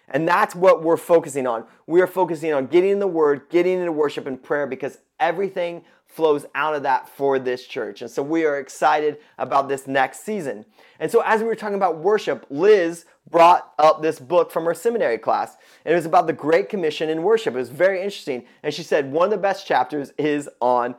And 0.10 0.28
that's 0.28 0.56
what 0.56 0.84
we're 0.84 0.98
focusing 0.98 1.48
on. 1.48 1.66
We 1.88 2.02
are 2.02 2.08
focusing 2.08 2.54
on 2.54 2.68
getting 2.68 2.92
in 2.92 3.00
the 3.00 3.08
Word, 3.08 3.50
getting 3.50 3.80
into 3.80 3.92
worship 3.92 4.28
and 4.28 4.42
prayer 4.42 4.68
because 4.68 5.00
everything 5.20 5.84
flows 6.16 6.46
out 6.56 6.76
of 6.76 6.84
that 6.84 7.10
for 7.10 7.40
this 7.40 7.66
church. 7.66 8.02
And 8.02 8.10
so 8.10 8.24
we 8.24 8.46
are 8.46 8.58
excited 8.58 9.18
about 9.38 9.68
this 9.68 9.88
next 9.88 10.24
season. 10.24 10.66
And 11.00 11.12
so 11.12 11.22
as 11.26 11.42
we 11.42 11.48
were 11.48 11.56
talking 11.56 11.76
about 11.76 11.98
worship, 11.98 12.46
Liz 12.50 13.06
brought 13.30 13.74
up 13.78 14.02
this 14.02 14.20
book 14.20 14.52
from 14.52 14.66
her 14.66 14.74
seminary 14.74 15.18
class. 15.18 15.58
And 15.84 15.92
it 15.92 15.96
was 15.96 16.06
about 16.06 16.28
the 16.28 16.34
Great 16.34 16.70
Commission 16.70 17.10
in 17.10 17.24
worship. 17.24 17.54
It 17.54 17.58
was 17.58 17.70
very 17.70 18.02
interesting. 18.02 18.46
And 18.64 18.74
she 18.74 18.84
said 18.84 19.12
one 19.12 19.26
of 19.26 19.32
the 19.32 19.38
best 19.38 19.68
chapters 19.68 20.14
is 20.18 20.48
on, 20.62 20.96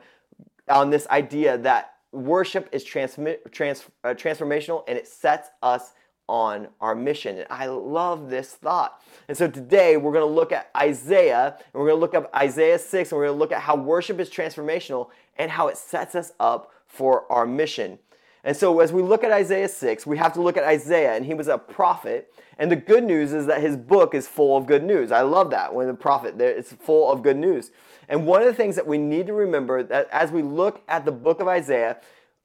on 0.69 0.89
this 0.89 1.07
idea 1.07 1.57
that 1.59 1.95
worship 2.11 2.69
is 2.71 2.83
transmi- 2.83 3.39
trans, 3.51 3.85
uh, 4.03 4.09
transformational 4.09 4.83
and 4.87 4.97
it 4.97 5.07
sets 5.07 5.49
us 5.63 5.93
on 6.27 6.67
our 6.81 6.95
mission. 6.95 7.37
And 7.37 7.47
I 7.49 7.67
love 7.67 8.29
this 8.29 8.53
thought. 8.53 9.01
And 9.27 9.37
so 9.37 9.47
today 9.47 9.97
we're 9.97 10.13
going 10.13 10.27
to 10.27 10.33
look 10.33 10.51
at 10.51 10.69
Isaiah, 10.75 11.55
and 11.57 11.73
we're 11.73 11.87
going 11.87 11.97
to 11.97 12.01
look 12.01 12.13
at 12.13 12.29
Isaiah 12.35 12.79
6, 12.79 13.11
and 13.11 13.17
we're 13.17 13.27
going 13.27 13.35
to 13.35 13.39
look 13.39 13.51
at 13.51 13.61
how 13.61 13.75
worship 13.75 14.19
is 14.19 14.29
transformational 14.29 15.09
and 15.37 15.51
how 15.51 15.67
it 15.67 15.77
sets 15.77 16.15
us 16.15 16.33
up 16.39 16.71
for 16.85 17.31
our 17.31 17.45
mission. 17.45 17.99
And 18.43 18.55
so 18.55 18.79
as 18.79 18.93
we 18.93 19.01
look 19.01 19.23
at 19.23 19.31
Isaiah 19.31 19.67
6, 19.67 20.05
we 20.07 20.17
have 20.17 20.31
to 20.33 20.41
look 20.41 20.55
at 20.55 20.63
Isaiah, 20.63 21.15
and 21.15 21.25
he 21.25 21.33
was 21.33 21.47
a 21.47 21.57
prophet. 21.57 22.33
And 22.57 22.71
the 22.71 22.77
good 22.77 23.03
news 23.03 23.33
is 23.33 23.45
that 23.47 23.61
his 23.61 23.75
book 23.75 24.13
is 24.13 24.27
full 24.27 24.55
of 24.55 24.65
good 24.65 24.83
news. 24.83 25.11
I 25.11 25.21
love 25.21 25.49
that 25.49 25.73
when 25.73 25.87
the 25.87 25.93
prophet, 25.93 26.39
it's 26.39 26.71
full 26.71 27.11
of 27.11 27.23
good 27.23 27.37
news. 27.37 27.71
And 28.07 28.25
one 28.25 28.41
of 28.41 28.47
the 28.47 28.53
things 28.53 28.77
that 28.77 28.87
we 28.87 28.97
need 28.97 29.27
to 29.27 29.33
remember 29.33 29.83
that 29.83 30.07
as 30.11 30.31
we 30.31 30.41
look 30.41 30.81
at 30.87 31.03
the 31.03 31.11
book 31.11 31.41
of 31.41 31.47
Isaiah, 31.49 31.97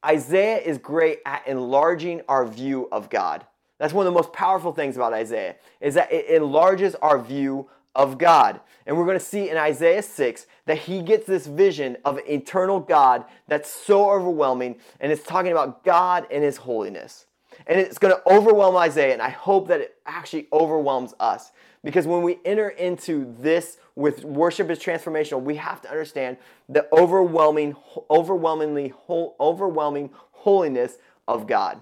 Isaiah 0.05 0.57
is 0.57 0.77
great 0.77 1.19
at 1.25 1.47
enlarging 1.47 2.21
our 2.27 2.45
view 2.45 2.89
of 2.91 3.09
God. 3.09 3.45
That's 3.83 3.93
one 3.93 4.07
of 4.07 4.13
the 4.13 4.17
most 4.17 4.31
powerful 4.31 4.71
things 4.71 4.95
about 4.95 5.11
Isaiah, 5.11 5.57
is 5.81 5.95
that 5.95 6.09
it 6.09 6.27
enlarges 6.27 6.95
our 6.95 7.19
view 7.19 7.69
of 7.93 8.17
God. 8.17 8.61
And 8.85 8.97
we're 8.97 9.03
going 9.03 9.19
to 9.19 9.25
see 9.25 9.49
in 9.49 9.57
Isaiah 9.57 10.01
6 10.01 10.47
that 10.67 10.77
he 10.77 11.01
gets 11.01 11.27
this 11.27 11.47
vision 11.47 11.97
of 12.05 12.17
eternal 12.25 12.79
God 12.79 13.25
that's 13.49 13.69
so 13.69 14.09
overwhelming, 14.09 14.77
and 15.01 15.11
it's 15.11 15.21
talking 15.21 15.51
about 15.51 15.83
God 15.83 16.25
and 16.31 16.45
his 16.45 16.55
holiness. 16.55 17.25
And 17.67 17.77
it's 17.77 17.97
going 17.97 18.15
to 18.15 18.21
overwhelm 18.25 18.77
Isaiah, 18.77 19.11
and 19.11 19.21
I 19.21 19.31
hope 19.31 19.67
that 19.67 19.81
it 19.81 19.95
actually 20.05 20.47
overwhelms 20.53 21.13
us. 21.19 21.51
Because 21.83 22.07
when 22.07 22.21
we 22.21 22.39
enter 22.45 22.69
into 22.69 23.35
this 23.37 23.79
with 23.95 24.23
worship 24.23 24.69
is 24.69 24.79
transformational, 24.79 25.41
we 25.41 25.57
have 25.57 25.81
to 25.81 25.89
understand 25.89 26.37
the 26.69 26.87
overwhelming, 26.93 27.75
overwhelmingly, 28.09 28.93
overwhelming 29.09 30.09
holiness 30.31 30.99
of 31.27 31.47
God. 31.47 31.81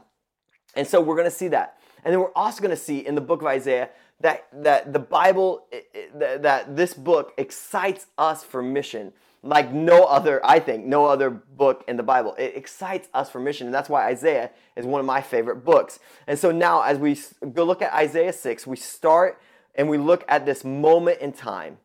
And 0.76 0.88
so 0.88 1.00
we're 1.00 1.16
going 1.16 1.30
to 1.30 1.36
see 1.36 1.50
that. 1.50 1.78
And 2.04 2.14
then 2.14 2.20
we're 2.20 2.34
also 2.36 2.62
going 2.62 2.76
to 2.76 2.82
see 2.82 3.06
in 3.06 3.16
the 3.16 3.22
book 3.22 3.42
of 3.42 3.48
Isaiah 3.48 3.90
that, 4.20 4.48
that 4.54 4.94
the 4.94 5.00
Bible, 5.00 5.66
that 6.14 6.76
this 6.76 6.94
book 6.94 7.34
excites 7.38 8.08
us 8.18 8.44
for 8.44 8.62
mission 8.62 9.14
like 9.44 9.72
no 9.72 10.04
other, 10.04 10.40
I 10.46 10.60
think, 10.60 10.86
no 10.86 11.06
other 11.06 11.30
book 11.30 11.84
in 11.88 11.98
the 11.98 12.04
Bible. 12.04 12.36
It 12.38 12.56
excites 12.56 13.08
us 13.14 13.30
for 13.30 13.40
mission, 13.40 13.68
and 13.68 13.74
that's 13.74 13.90
why 13.90 14.06
Isaiah 14.06 14.52
is 14.76 14.86
one 14.86 15.00
of 15.00 15.06
my 15.06 15.22
favorite 15.22 15.66
books. 15.66 16.00
And 16.28 16.38
so 16.38 16.52
now, 16.52 16.82
as 16.82 17.00
we 17.00 17.18
go 17.54 17.64
look 17.64 17.82
at 17.82 17.92
Isaiah 17.94 18.34
6, 18.34 18.68
we 18.68 18.76
start 18.76 19.42
and 19.74 19.90
we 19.90 19.98
look 19.98 20.24
at 20.28 20.46
this 20.46 20.64
moment 20.64 21.22
in 21.22 21.32
time. 21.32 21.78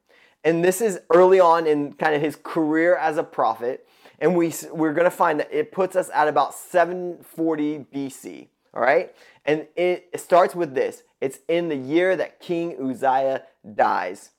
And 0.45 0.63
this 0.63 0.81
is 0.81 1.01
early 1.13 1.41
on 1.41 1.67
in 1.67 1.95
kind 1.95 2.15
of 2.15 2.21
his 2.21 2.37
career 2.37 2.97
as 2.97 3.17
a 3.17 3.23
prophet. 3.23 3.89
And 4.19 4.37
we, 4.37 4.53
we're 4.71 4.93
going 4.93 5.05
to 5.05 5.11
find 5.11 5.41
that 5.41 5.53
it 5.53 5.73
puts 5.73 5.97
us 5.97 6.11
at 6.13 6.29
about 6.29 6.55
740 6.55 7.87
BC. 7.93 8.49
All 8.75 8.83
right? 8.83 9.15
And 9.47 9.69
it 9.77 10.11
starts 10.21 10.55
with 10.55 10.75
this 10.75 11.05
it's 11.21 11.39
in 11.49 11.69
the 11.69 11.77
year 11.77 12.17
that 12.17 12.41
King 12.41 12.77
Uzziah 12.91 13.45
dies. 13.75 14.31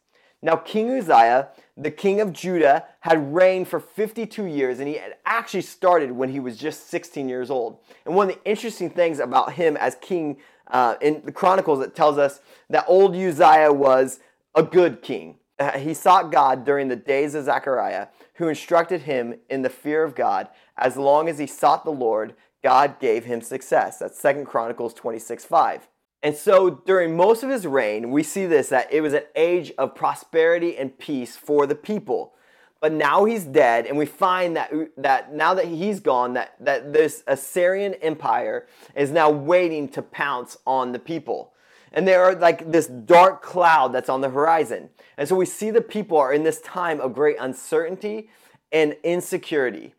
Now, 0.42 0.56
King 0.56 0.92
Uzziah, 0.92 1.50
the 1.76 1.90
king 1.90 2.22
of 2.22 2.32
Judah, 2.32 2.86
had 3.00 3.34
reigned 3.34 3.68
for 3.68 3.80
52 3.80 4.46
years, 4.46 4.80
and 4.80 4.88
he 4.88 4.96
had 4.96 5.16
actually 5.26 5.64
started 5.64 6.12
when 6.12 6.30
he 6.30 6.40
was 6.40 6.58
just 6.58 6.90
16 6.90 7.28
years 7.28 7.50
old. 7.50 7.80
And 8.06 8.16
one 8.16 8.30
of 8.30 8.36
the 8.36 8.50
interesting 8.50 8.92
things 8.92 9.20
about 9.20 9.54
him 9.54 9.76
as 9.78 9.96
king 9.96 10.38
uh, 10.68 10.96
in 11.02 11.24
the 11.26 11.32
Chronicles, 11.32 11.80
it 11.80 11.96
tells 11.96 12.20
us 12.20 12.40
that 12.70 12.86
old 12.88 13.16
Uzziah 13.16 13.74
was 13.74 14.20
a 14.54 14.62
good 14.62 15.02
king. 15.02 15.38
Uh, 15.58 15.80
he 15.80 15.94
sought 15.94 16.32
God 16.32 16.66
during 16.66 16.88
the 16.88 16.96
days 16.96 17.34
of 17.34 17.46
Zechariah, 17.46 18.08
who 18.36 18.48
instructed 18.48 19.02
him 19.02 19.40
in 19.50 19.64
the 19.64 19.70
fear 19.70 20.04
of 20.04 20.14
God. 20.14 20.50
As 20.78 20.98
long 20.98 21.28
as 21.30 21.40
he 21.40 21.48
sought 21.48 21.84
the 21.84 21.92
Lord, 21.92 22.36
God 22.64 23.00
gave 23.00 23.26
him 23.26 23.42
success. 23.42 24.00
That's 24.00 24.20
Second 24.20 24.46
Chronicles 24.46 24.94
26 24.94 25.46
5. 25.46 25.88
And 26.24 26.36
so 26.36 26.70
during 26.70 27.16
most 27.16 27.44
of 27.44 27.50
his 27.50 27.68
reign, 27.68 28.12
we 28.12 28.24
see 28.24 28.46
this 28.46 28.70
that 28.70 28.92
it 28.92 29.02
was 29.02 29.14
an 29.14 29.24
age 29.36 29.72
of 29.78 29.96
prosperity 29.96 30.78
and 30.78 30.98
peace 30.98 31.38
for 31.38 31.68
the 31.68 31.76
people. 31.76 32.34
But 32.80 32.92
now 32.92 33.26
he's 33.26 33.44
dead, 33.44 33.88
and 33.88 33.98
we 33.98 34.06
find 34.06 34.56
that, 34.56 34.72
that 34.98 35.34
now 35.34 35.56
that 35.56 35.66
he's 35.66 36.00
gone, 36.00 36.34
that, 36.34 36.54
that 36.60 36.94
this 36.94 37.24
Assyrian 37.26 37.96
empire 37.96 38.68
is 38.96 39.10
now 39.10 39.32
waiting 39.32 39.90
to 39.90 40.04
pounce 40.04 40.58
on 40.66 40.92
the 40.92 41.00
people. 41.00 41.54
And 41.92 42.08
there 42.08 42.24
are 42.24 42.36
like 42.36 42.72
this 42.72 42.86
dark 42.88 43.42
cloud 43.42 43.94
that's 43.94 44.10
on 44.10 44.22
the 44.22 44.30
horizon. 44.30 44.90
And 45.18 45.28
so 45.28 45.36
we 45.36 45.46
see 45.46 45.72
the 45.72 45.82
people 45.82 46.18
are 46.18 46.34
in 46.34 46.44
this 46.44 46.62
time 46.62 47.00
of 47.00 47.14
great 47.16 47.38
uncertainty 47.40 48.30
and 48.72 48.96
insecurity. 49.04 49.96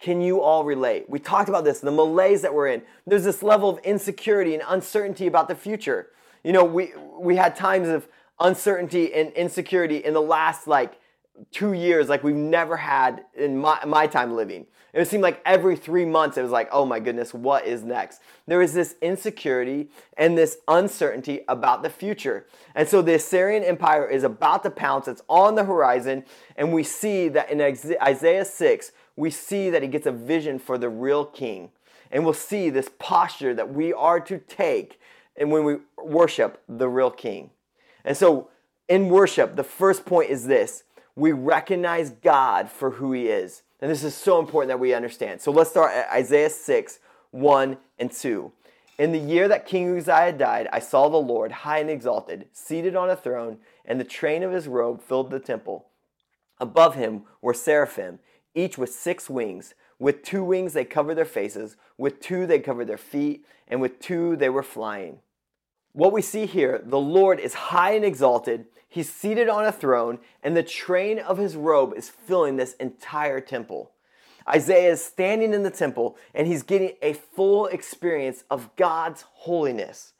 Can 0.00 0.22
you 0.22 0.40
all 0.40 0.64
relate? 0.64 1.08
We 1.08 1.18
talked 1.18 1.48
about 1.48 1.64
this, 1.64 1.80
the 1.80 1.90
malaise 1.90 2.40
that 2.42 2.54
we're 2.54 2.68
in. 2.68 2.82
There's 3.06 3.24
this 3.24 3.42
level 3.42 3.68
of 3.68 3.78
insecurity 3.80 4.54
and 4.54 4.62
uncertainty 4.66 5.26
about 5.26 5.46
the 5.48 5.54
future. 5.54 6.08
You 6.42 6.52
know, 6.52 6.64
we 6.64 6.92
we 7.18 7.36
had 7.36 7.54
times 7.54 7.88
of 7.88 8.08
uncertainty 8.40 9.12
and 9.12 9.30
insecurity 9.32 9.98
in 9.98 10.14
the 10.14 10.22
last 10.22 10.66
like 10.66 10.98
two 11.50 11.72
years 11.74 12.08
like 12.08 12.24
we've 12.24 12.34
never 12.34 12.76
had 12.76 13.24
in 13.34 13.58
my, 13.58 13.84
my 13.84 14.06
time 14.06 14.34
living. 14.34 14.66
It 14.92 15.06
seemed 15.06 15.22
like 15.22 15.40
every 15.44 15.76
three 15.76 16.04
months 16.04 16.36
it 16.36 16.42
was 16.42 16.50
like, 16.50 16.68
oh 16.72 16.84
my 16.84 16.98
goodness, 16.98 17.32
what 17.32 17.64
is 17.64 17.84
next? 17.84 18.20
There 18.46 18.60
is 18.60 18.74
this 18.74 18.96
insecurity 19.00 19.88
and 20.16 20.36
this 20.36 20.58
uncertainty 20.66 21.44
about 21.46 21.82
the 21.82 21.90
future. 21.90 22.46
And 22.74 22.88
so 22.88 23.00
the 23.00 23.14
Assyrian 23.14 23.62
Empire 23.62 24.08
is 24.08 24.24
about 24.24 24.64
to 24.64 24.70
pounce, 24.70 25.06
it's 25.06 25.22
on 25.28 25.54
the 25.54 25.64
horizon, 25.64 26.24
and 26.56 26.72
we 26.72 26.82
see 26.82 27.28
that 27.28 27.50
in 27.50 27.60
Isaiah 27.60 28.44
6, 28.44 28.92
we 29.20 29.30
see 29.30 29.68
that 29.68 29.82
he 29.82 29.88
gets 29.88 30.06
a 30.06 30.12
vision 30.12 30.58
for 30.58 30.78
the 30.78 30.88
real 30.88 31.26
king. 31.26 31.70
And 32.10 32.24
we'll 32.24 32.32
see 32.32 32.70
this 32.70 32.90
posture 32.98 33.54
that 33.54 33.72
we 33.72 33.92
are 33.92 34.18
to 34.18 34.38
take 34.38 34.98
and 35.36 35.52
when 35.52 35.64
we 35.64 35.76
worship 36.02 36.62
the 36.66 36.88
real 36.88 37.10
king. 37.10 37.50
And 38.02 38.16
so 38.16 38.48
in 38.88 39.10
worship, 39.10 39.56
the 39.56 39.62
first 39.62 40.06
point 40.06 40.30
is 40.30 40.46
this 40.46 40.84
we 41.14 41.32
recognize 41.32 42.10
God 42.10 42.70
for 42.70 42.92
who 42.92 43.12
he 43.12 43.28
is. 43.28 43.62
And 43.80 43.90
this 43.90 44.04
is 44.04 44.14
so 44.14 44.40
important 44.40 44.68
that 44.68 44.80
we 44.80 44.94
understand. 44.94 45.42
So 45.42 45.52
let's 45.52 45.70
start 45.70 45.92
at 45.92 46.10
Isaiah 46.10 46.50
6 46.50 46.98
1 47.32 47.76
and 47.98 48.10
2. 48.10 48.52
In 48.98 49.12
the 49.12 49.18
year 49.18 49.48
that 49.48 49.66
King 49.66 49.96
Uzziah 49.96 50.32
died, 50.32 50.68
I 50.72 50.78
saw 50.78 51.08
the 51.08 51.18
Lord 51.18 51.52
high 51.52 51.78
and 51.78 51.90
exalted, 51.90 52.48
seated 52.52 52.96
on 52.96 53.10
a 53.10 53.16
throne, 53.16 53.58
and 53.84 54.00
the 54.00 54.04
train 54.04 54.42
of 54.42 54.52
his 54.52 54.66
robe 54.66 55.02
filled 55.02 55.30
the 55.30 55.38
temple. 55.38 55.86
Above 56.58 56.94
him 56.94 57.24
were 57.40 57.54
seraphim, 57.54 58.18
each 58.54 58.78
with 58.78 58.92
six 58.92 59.30
wings. 59.30 59.74
With 59.98 60.22
two 60.22 60.42
wings 60.42 60.72
they 60.72 60.84
covered 60.84 61.16
their 61.16 61.24
faces, 61.24 61.76
with 61.98 62.20
two 62.20 62.46
they 62.46 62.58
covered 62.58 62.86
their 62.86 62.96
feet, 62.96 63.44
and 63.68 63.80
with 63.80 64.00
two 64.00 64.36
they 64.36 64.48
were 64.48 64.62
flying. 64.62 65.18
What 65.92 66.12
we 66.12 66.22
see 66.22 66.46
here, 66.46 66.80
the 66.82 66.98
Lord 66.98 67.38
is 67.38 67.54
high 67.54 67.92
and 67.92 68.04
exalted 68.04 68.66
He's 68.90 69.08
seated 69.08 69.48
on 69.48 69.64
a 69.64 69.70
throne, 69.70 70.18
and 70.42 70.56
the 70.56 70.64
train 70.64 71.20
of 71.20 71.38
his 71.38 71.54
robe 71.54 71.94
is 71.96 72.10
filling 72.10 72.56
this 72.56 72.74
entire 72.74 73.40
temple. 73.40 73.92
Isaiah 74.48 74.90
is 74.90 75.04
standing 75.04 75.54
in 75.54 75.62
the 75.62 75.70
temple, 75.70 76.16
and 76.34 76.48
he's 76.48 76.64
getting 76.64 76.94
a 77.00 77.12
full 77.12 77.66
experience 77.66 78.42
of 78.50 78.74
God's 78.74 79.22
holiness. 79.22 80.12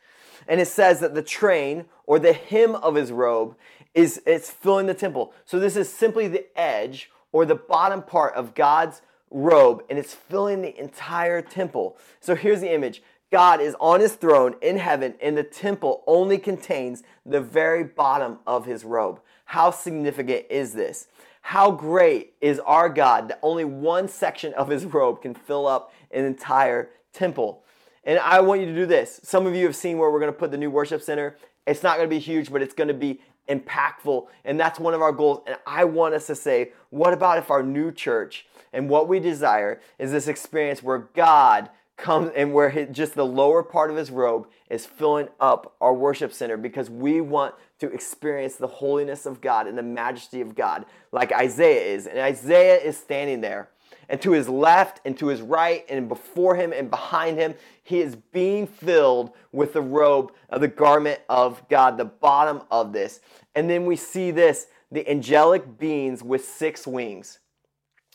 And 0.46 0.60
it 0.60 0.68
says 0.68 1.00
that 1.00 1.16
the 1.16 1.22
train 1.22 1.86
or 2.06 2.20
the 2.20 2.32
hem 2.32 2.76
of 2.76 2.94
his 2.94 3.10
robe 3.10 3.56
is 3.92 4.22
it's 4.24 4.50
filling 4.50 4.86
the 4.86 4.94
temple. 4.94 5.34
So 5.44 5.58
this 5.58 5.74
is 5.74 5.92
simply 5.92 6.28
the 6.28 6.46
edge 6.56 7.10
or 7.32 7.44
the 7.44 7.54
bottom 7.54 8.02
part 8.02 8.34
of 8.34 8.54
God's 8.54 9.02
robe, 9.30 9.84
and 9.88 9.98
it's 9.98 10.14
filling 10.14 10.62
the 10.62 10.78
entire 10.78 11.40
temple. 11.40 11.96
So 12.20 12.34
here's 12.34 12.60
the 12.60 12.72
image 12.72 13.02
God 13.30 13.60
is 13.60 13.76
on 13.78 14.00
his 14.00 14.14
throne 14.14 14.54
in 14.60 14.76
heaven, 14.76 15.14
and 15.22 15.36
the 15.36 15.44
temple 15.44 16.02
only 16.06 16.38
contains 16.38 17.02
the 17.24 17.40
very 17.40 17.84
bottom 17.84 18.40
of 18.46 18.66
his 18.66 18.84
robe. 18.84 19.20
How 19.44 19.70
significant 19.70 20.46
is 20.50 20.72
this? 20.72 21.06
How 21.42 21.70
great 21.70 22.34
is 22.40 22.58
our 22.60 22.88
God 22.88 23.28
that 23.28 23.38
only 23.42 23.64
one 23.64 24.08
section 24.08 24.52
of 24.54 24.68
his 24.68 24.84
robe 24.84 25.22
can 25.22 25.34
fill 25.34 25.66
up 25.66 25.92
an 26.10 26.24
entire 26.24 26.90
temple? 27.12 27.64
And 28.04 28.18
I 28.18 28.40
want 28.40 28.60
you 28.60 28.66
to 28.66 28.74
do 28.74 28.86
this. 28.86 29.20
Some 29.22 29.46
of 29.46 29.54
you 29.54 29.64
have 29.66 29.76
seen 29.76 29.98
where 29.98 30.10
we're 30.10 30.20
going 30.20 30.32
to 30.32 30.38
put 30.38 30.50
the 30.50 30.58
new 30.58 30.70
worship 30.70 31.02
center. 31.02 31.36
It's 31.66 31.82
not 31.82 31.96
going 31.96 32.08
to 32.08 32.14
be 32.14 32.18
huge, 32.18 32.50
but 32.50 32.62
it's 32.62 32.74
going 32.74 32.88
to 32.88 32.94
be 32.94 33.20
impactful. 33.48 34.26
And 34.44 34.58
that's 34.58 34.78
one 34.78 34.94
of 34.94 35.02
our 35.02 35.12
goals. 35.12 35.42
And 35.46 35.56
I 35.66 35.84
want 35.84 36.14
us 36.14 36.26
to 36.28 36.34
say, 36.34 36.72
what 36.90 37.12
about 37.12 37.38
if 37.38 37.50
our 37.50 37.62
new 37.62 37.92
church 37.92 38.46
and 38.72 38.88
what 38.88 39.08
we 39.08 39.20
desire 39.20 39.80
is 39.98 40.12
this 40.12 40.28
experience 40.28 40.82
where 40.82 40.98
God 40.98 41.70
comes 41.96 42.30
and 42.34 42.54
where 42.54 42.70
his, 42.70 42.88
just 42.96 43.14
the 43.14 43.26
lower 43.26 43.62
part 43.62 43.90
of 43.90 43.96
his 43.96 44.10
robe 44.10 44.48
is 44.70 44.86
filling 44.86 45.28
up 45.38 45.74
our 45.80 45.92
worship 45.92 46.32
center 46.32 46.56
because 46.56 46.88
we 46.88 47.20
want 47.20 47.54
to 47.78 47.90
experience 47.92 48.56
the 48.56 48.66
holiness 48.66 49.26
of 49.26 49.40
God 49.40 49.66
and 49.66 49.76
the 49.76 49.82
majesty 49.82 50.40
of 50.40 50.54
God 50.54 50.86
like 51.12 51.32
Isaiah 51.32 51.94
is. 51.94 52.06
And 52.06 52.18
Isaiah 52.18 52.78
is 52.78 52.96
standing 52.96 53.40
there. 53.40 53.68
And 54.10 54.20
to 54.22 54.32
his 54.32 54.48
left 54.48 55.00
and 55.04 55.16
to 55.18 55.28
his 55.28 55.40
right 55.40 55.86
and 55.88 56.08
before 56.08 56.56
him 56.56 56.72
and 56.72 56.90
behind 56.90 57.38
him, 57.38 57.54
he 57.84 58.00
is 58.00 58.16
being 58.16 58.66
filled 58.66 59.30
with 59.52 59.72
the 59.72 59.80
robe 59.80 60.32
of 60.48 60.60
the 60.60 60.68
garment 60.68 61.20
of 61.28 61.66
God, 61.68 61.96
the 61.96 62.04
bottom 62.04 62.62
of 62.72 62.92
this. 62.92 63.20
And 63.54 63.70
then 63.70 63.86
we 63.86 63.94
see 63.96 64.32
this 64.32 64.66
the 64.90 65.08
angelic 65.08 65.78
beings 65.78 66.24
with 66.24 66.44
six 66.44 66.88
wings. 66.88 67.38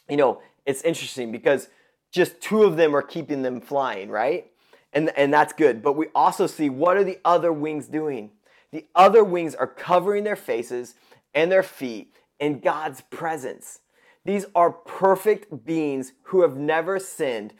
You 0.10 0.18
know, 0.18 0.42
it's 0.66 0.82
interesting 0.82 1.32
because 1.32 1.70
just 2.12 2.42
two 2.42 2.64
of 2.64 2.76
them 2.76 2.94
are 2.94 3.02
keeping 3.02 3.42
them 3.42 3.62
flying, 3.62 4.10
right? 4.10 4.52
And, 4.92 5.12
and 5.18 5.34
that's 5.34 5.54
good. 5.54 5.82
But 5.82 5.94
we 5.94 6.08
also 6.14 6.46
see 6.46 6.70
what 6.70 6.98
are 6.98 7.04
the 7.06 7.20
other 7.24 7.54
wings 7.54 7.88
doing? 7.88 8.32
The 8.72 8.86
other 8.94 9.24
wings 9.24 9.56
are 9.56 9.68
covering 9.68 10.26
their 10.26 10.36
faces 10.36 10.96
and 11.34 11.50
their 11.50 11.64
feet 11.64 12.14
in 12.40 12.60
God's 12.60 13.02
presence. 13.10 13.80
These 14.26 14.46
are 14.56 14.72
perfect 14.72 15.66
beings 15.66 16.14
who 16.24 16.42
have 16.42 16.58
never 16.58 17.00
sinned. 17.00 17.54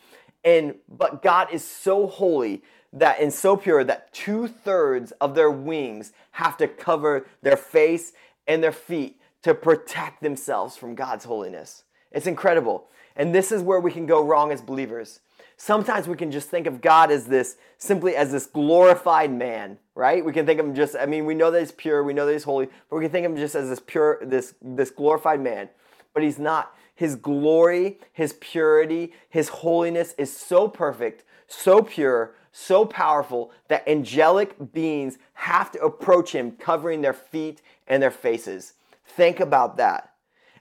And 0.44 0.76
but 0.90 1.22
God 1.22 1.48
is 1.52 1.64
so 1.64 2.08
holy 2.08 2.64
that 2.92 3.20
and 3.20 3.32
so 3.32 3.56
pure 3.56 3.84
that 3.84 4.14
two 4.14 4.48
thirds 4.48 5.12
of 5.14 5.36
their 5.36 5.52
wings 5.52 6.14
have 6.32 6.58
to 6.58 6.68
cover 6.68 7.28
their 7.42 7.58
face 7.58 8.14
and 8.48 8.64
their 8.64 8.72
feet 8.72 9.20
to 9.44 9.54
protect 9.54 10.22
themselves 10.22 10.76
from 10.76 10.96
God's 10.96 11.26
holiness. 11.26 11.84
It's 12.12 12.28
incredible. 12.28 12.88
And 13.16 13.34
this 13.34 13.52
is 13.52 13.62
where 13.62 13.80
we 13.80 13.92
can 13.92 14.06
go 14.06 14.24
wrong 14.24 14.52
as 14.52 14.62
believers. 14.62 15.20
Sometimes 15.58 16.08
we 16.08 16.18
can 16.18 16.32
just 16.32 16.50
think 16.50 16.68
of 16.68 16.82
God 16.82 17.12
as 17.12 17.26
this, 17.26 17.56
simply 17.78 18.16
as 18.16 18.32
this 18.32 18.46
glorified 18.46 19.32
man, 19.32 19.78
right? 19.94 20.24
We 20.24 20.34
can 20.34 20.46
think 20.46 20.60
of 20.60 20.66
him 20.66 20.76
just, 20.76 20.96
I 21.00 21.06
mean, 21.06 21.26
we 21.26 21.34
know 21.34 21.50
that 21.52 21.60
he's 21.60 21.72
pure, 21.72 22.04
we 22.04 22.14
know 22.14 22.26
that 22.26 22.34
he's 22.34 22.44
holy, 22.44 22.68
but 22.90 22.98
we 22.98 23.04
can 23.04 23.12
think 23.12 23.26
of 23.26 23.32
him 23.32 23.38
just 23.38 23.56
as 23.56 23.70
this 23.70 23.80
pure, 23.80 24.20
this, 24.22 24.56
this 24.62 24.92
glorified 24.92 25.40
man. 25.40 25.70
But 26.16 26.24
he's 26.24 26.40
not. 26.40 26.74
His 26.96 27.16
glory, 27.16 28.00
his 28.14 28.34
purity, 28.34 29.14
his 29.30 29.50
holiness 29.50 30.16
is 30.18 30.36
so 30.36 30.68
perfect, 30.68 31.24
so 31.46 31.84
pure, 31.84 32.34
so 32.54 32.86
powerful 32.86 33.52
that 33.68 33.88
angelic 33.88 34.74
beings 34.74 35.18
have 35.34 35.72
to 35.74 35.80
approach 35.82 36.32
him 36.32 36.52
covering 36.52 37.02
their 37.02 37.14
feet 37.14 37.62
and 37.86 38.02
their 38.02 38.12
faces. 38.12 38.74
Think 39.06 39.42
about 39.42 39.76
that. 39.78 40.14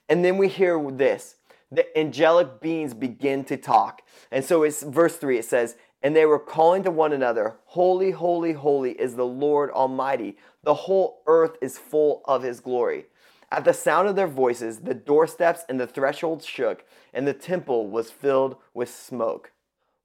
And 0.09 0.25
then 0.25 0.37
we 0.37 0.49
hear 0.49 0.79
this 0.91 1.37
the 1.71 1.99
angelic 1.99 2.61
beings 2.61 2.95
begin 2.95 3.45
to 3.45 3.57
talk. 3.57 4.03
And 4.31 4.45
so 4.45 4.65
it's 4.65 4.83
verse 4.83 5.17
3 5.17 5.39
it 5.39 5.45
says, 5.45 5.77
And 6.03 6.15
they 6.15 6.27
were 6.27 6.39
calling 6.39 6.83
to 6.83 6.91
one 6.91 7.13
another, 7.13 7.57
Holy, 7.67 8.11
holy, 8.11 8.53
holy 8.53 8.93
is 8.93 9.15
the 9.15 9.27
Lord 9.27 9.71
Almighty. 9.71 10.37
The 10.63 10.75
whole 10.75 11.23
earth 11.27 11.57
is 11.61 11.79
full 11.79 12.23
of 12.25 12.43
his 12.43 12.61
glory. 12.61 13.07
At 13.51 13.65
the 13.65 13.73
sound 13.73 14.09
of 14.09 14.17
their 14.17 14.27
voices, 14.27 14.81
the 14.81 14.95
doorsteps 14.95 15.65
and 15.69 15.79
the 15.79 15.87
thresholds 15.87 16.47
shook, 16.47 16.85
and 17.13 17.27
the 17.27 17.35
temple 17.35 17.89
was 17.89 18.11
filled 18.11 18.57
with 18.73 18.91
smoke. 18.91 19.53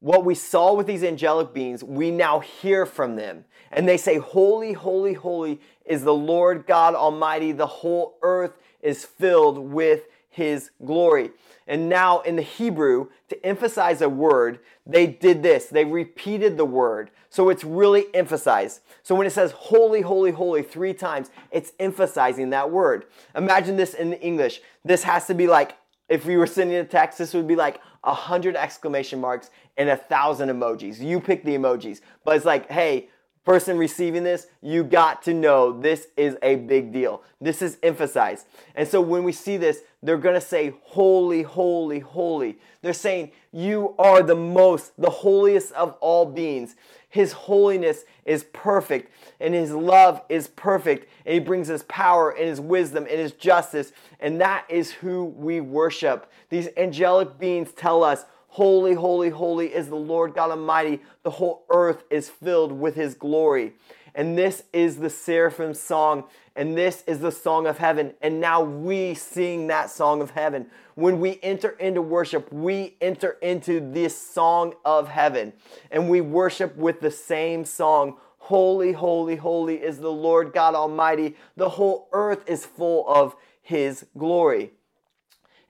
What 0.01 0.23
we 0.23 0.35
saw 0.35 0.73
with 0.73 0.87
these 0.87 1.03
angelic 1.03 1.53
beings, 1.53 1.83
we 1.83 2.09
now 2.09 2.39
hear 2.39 2.85
from 2.85 3.15
them. 3.15 3.43
And 3.71 3.87
they 3.87 3.97
say, 3.97 4.17
Holy, 4.17 4.73
holy, 4.73 5.13
holy 5.13 5.59
is 5.85 6.03
the 6.03 6.13
Lord 6.13 6.65
God 6.65 6.95
Almighty. 6.95 7.51
The 7.51 7.67
whole 7.67 8.17
earth 8.21 8.53
is 8.81 9.03
filled 9.03 9.57
with 9.57 10.03
his 10.29 10.71
glory. 10.85 11.31
And 11.67 11.89
now 11.89 12.21
in 12.21 12.35
the 12.35 12.41
Hebrew, 12.41 13.09
to 13.29 13.45
emphasize 13.45 14.01
a 14.01 14.09
word, 14.09 14.59
they 14.85 15.07
did 15.07 15.43
this. 15.43 15.65
They 15.65 15.85
repeated 15.85 16.57
the 16.57 16.65
word. 16.65 17.11
So 17.29 17.49
it's 17.49 17.63
really 17.63 18.05
emphasized. 18.13 18.81
So 19.03 19.15
when 19.15 19.27
it 19.27 19.31
says 19.31 19.51
holy, 19.51 20.01
holy, 20.01 20.31
holy 20.31 20.63
three 20.63 20.93
times, 20.93 21.29
it's 21.51 21.73
emphasizing 21.79 22.49
that 22.51 22.71
word. 22.71 23.05
Imagine 23.35 23.75
this 23.75 23.93
in 23.93 24.13
English. 24.13 24.61
This 24.83 25.03
has 25.03 25.27
to 25.27 25.33
be 25.33 25.47
like, 25.47 25.75
if 26.07 26.25
we 26.25 26.37
were 26.37 26.47
sending 26.47 26.77
a 26.77 26.85
text, 26.85 27.19
this 27.19 27.33
would 27.33 27.47
be 27.47 27.55
like 27.55 27.81
a 28.03 28.13
hundred 28.13 28.55
exclamation 28.55 29.21
marks 29.21 29.51
and 29.77 29.89
a 29.89 29.97
thousand 29.97 30.49
emojis. 30.49 30.99
You 30.99 31.19
pick 31.19 31.43
the 31.43 31.55
emojis. 31.55 32.01
But 32.25 32.35
it's 32.35 32.45
like, 32.45 32.69
hey, 32.69 33.09
person 33.45 33.77
receiving 33.77 34.23
this, 34.23 34.47
you 34.61 34.83
got 34.83 35.23
to 35.23 35.33
know 35.33 35.79
this 35.79 36.07
is 36.17 36.37
a 36.43 36.55
big 36.55 36.91
deal. 36.91 37.23
This 37.41 37.61
is 37.61 37.77
emphasized. 37.81 38.45
And 38.75 38.87
so 38.87 39.01
when 39.01 39.23
we 39.23 39.31
see 39.31 39.57
this, 39.57 39.79
they're 40.03 40.17
going 40.17 40.35
to 40.35 40.41
say, 40.41 40.75
Holy, 40.83 41.41
holy, 41.41 41.99
holy. 41.99 42.57
They're 42.81 42.93
saying, 42.93 43.31
You 43.51 43.95
are 43.97 44.21
the 44.21 44.35
most, 44.35 44.93
the 44.97 45.09
holiest 45.09 45.71
of 45.73 45.95
all 45.99 46.25
beings. 46.25 46.75
His 47.09 47.31
holiness 47.31 48.05
is 48.23 48.45
perfect, 48.53 49.11
and 49.39 49.53
His 49.55 49.71
love 49.71 50.21
is 50.29 50.47
perfect, 50.47 51.09
and 51.25 51.33
He 51.33 51.39
brings 51.39 51.67
His 51.67 51.83
power 51.83 52.29
and 52.29 52.47
His 52.47 52.61
wisdom 52.61 53.07
and 53.09 53.19
His 53.19 53.31
justice, 53.31 53.91
and 54.19 54.39
that 54.41 54.65
is 54.69 54.91
who 54.91 55.25
we 55.25 55.59
worship. 55.59 56.31
These 56.49 56.69
angelic 56.77 57.39
beings 57.39 57.71
tell 57.71 58.03
us, 58.03 58.25
Holy, 58.49 58.93
holy, 58.93 59.29
holy 59.29 59.67
is 59.67 59.89
the 59.89 59.95
Lord 59.95 60.33
God 60.33 60.49
Almighty. 60.49 61.01
The 61.23 61.29
whole 61.29 61.65
earth 61.69 62.03
is 62.09 62.29
filled 62.29 62.71
with 62.71 62.95
His 62.95 63.13
glory. 63.13 63.73
And 64.15 64.35
this 64.35 64.63
is 64.73 64.97
the 64.97 65.09
seraphim 65.09 65.75
song, 65.75 66.23
and 66.55 66.75
this 66.75 67.03
is 67.05 67.19
the 67.19 67.31
song 67.31 67.67
of 67.67 67.77
heaven. 67.77 68.15
And 68.21 68.41
now 68.41 68.63
we 68.63 69.13
sing 69.13 69.67
that 69.67 69.91
song 69.91 70.19
of 70.21 70.31
heaven. 70.31 70.65
When 70.95 71.19
we 71.19 71.39
enter 71.43 71.69
into 71.69 72.01
worship, 72.01 72.51
we 72.51 72.97
enter 72.99 73.37
into 73.41 73.79
this 73.93 74.19
song 74.19 74.73
of 74.83 75.07
heaven, 75.07 75.53
and 75.91 76.09
we 76.09 76.19
worship 76.19 76.75
with 76.75 77.01
the 77.01 77.11
same 77.11 77.63
song. 77.65 78.17
Holy, 78.39 78.93
holy, 78.93 79.35
holy 79.35 79.75
is 79.75 79.99
the 79.99 80.11
Lord 80.11 80.53
God 80.53 80.73
Almighty. 80.73 81.35
The 81.55 81.69
whole 81.69 82.09
earth 82.13 82.43
is 82.49 82.65
full 82.65 83.07
of 83.07 83.35
His 83.61 84.07
glory. 84.17 84.71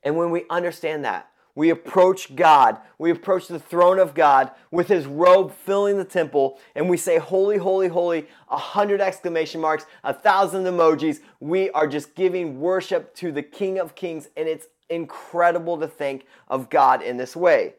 And 0.02 0.15
when 0.15 0.32
we 0.32 0.46
understand 0.50 1.04
that, 1.04 1.29
we 1.56 1.70
approach 1.70 2.36
God. 2.36 2.78
We 2.98 3.12
approach 3.12 3.48
the 3.48 3.60
throne 3.60 4.00
of 4.00 4.14
God 4.14 4.52
with 4.72 4.88
his 4.88 5.06
robe 5.06 5.52
filling 5.52 5.98
the 5.98 6.06
temple, 6.06 6.60
and 6.76 6.90
we 6.90 6.98
say, 6.98 7.18
Holy, 7.18 7.58
holy, 7.58 7.88
holy, 7.88 8.28
a 8.50 8.58
hundred 8.58 9.02
exclamation 9.02 9.60
marks, 9.62 9.86
a 10.04 10.14
thousand 10.14 10.64
emojis. 10.66 11.20
We 11.40 11.70
are 11.72 11.88
just 11.88 12.16
giving 12.16 12.60
worship 12.60 13.16
to 13.16 13.32
the 13.32 13.44
King 13.44 13.80
of 13.80 13.96
Kings, 13.96 14.30
and 14.38 14.48
it's 14.48 14.68
incredible 14.90 15.78
to 15.80 15.88
think 15.88 16.26
of 16.48 16.70
God 16.70 17.02
in 17.02 17.18
this 17.18 17.36
way. 17.36 17.76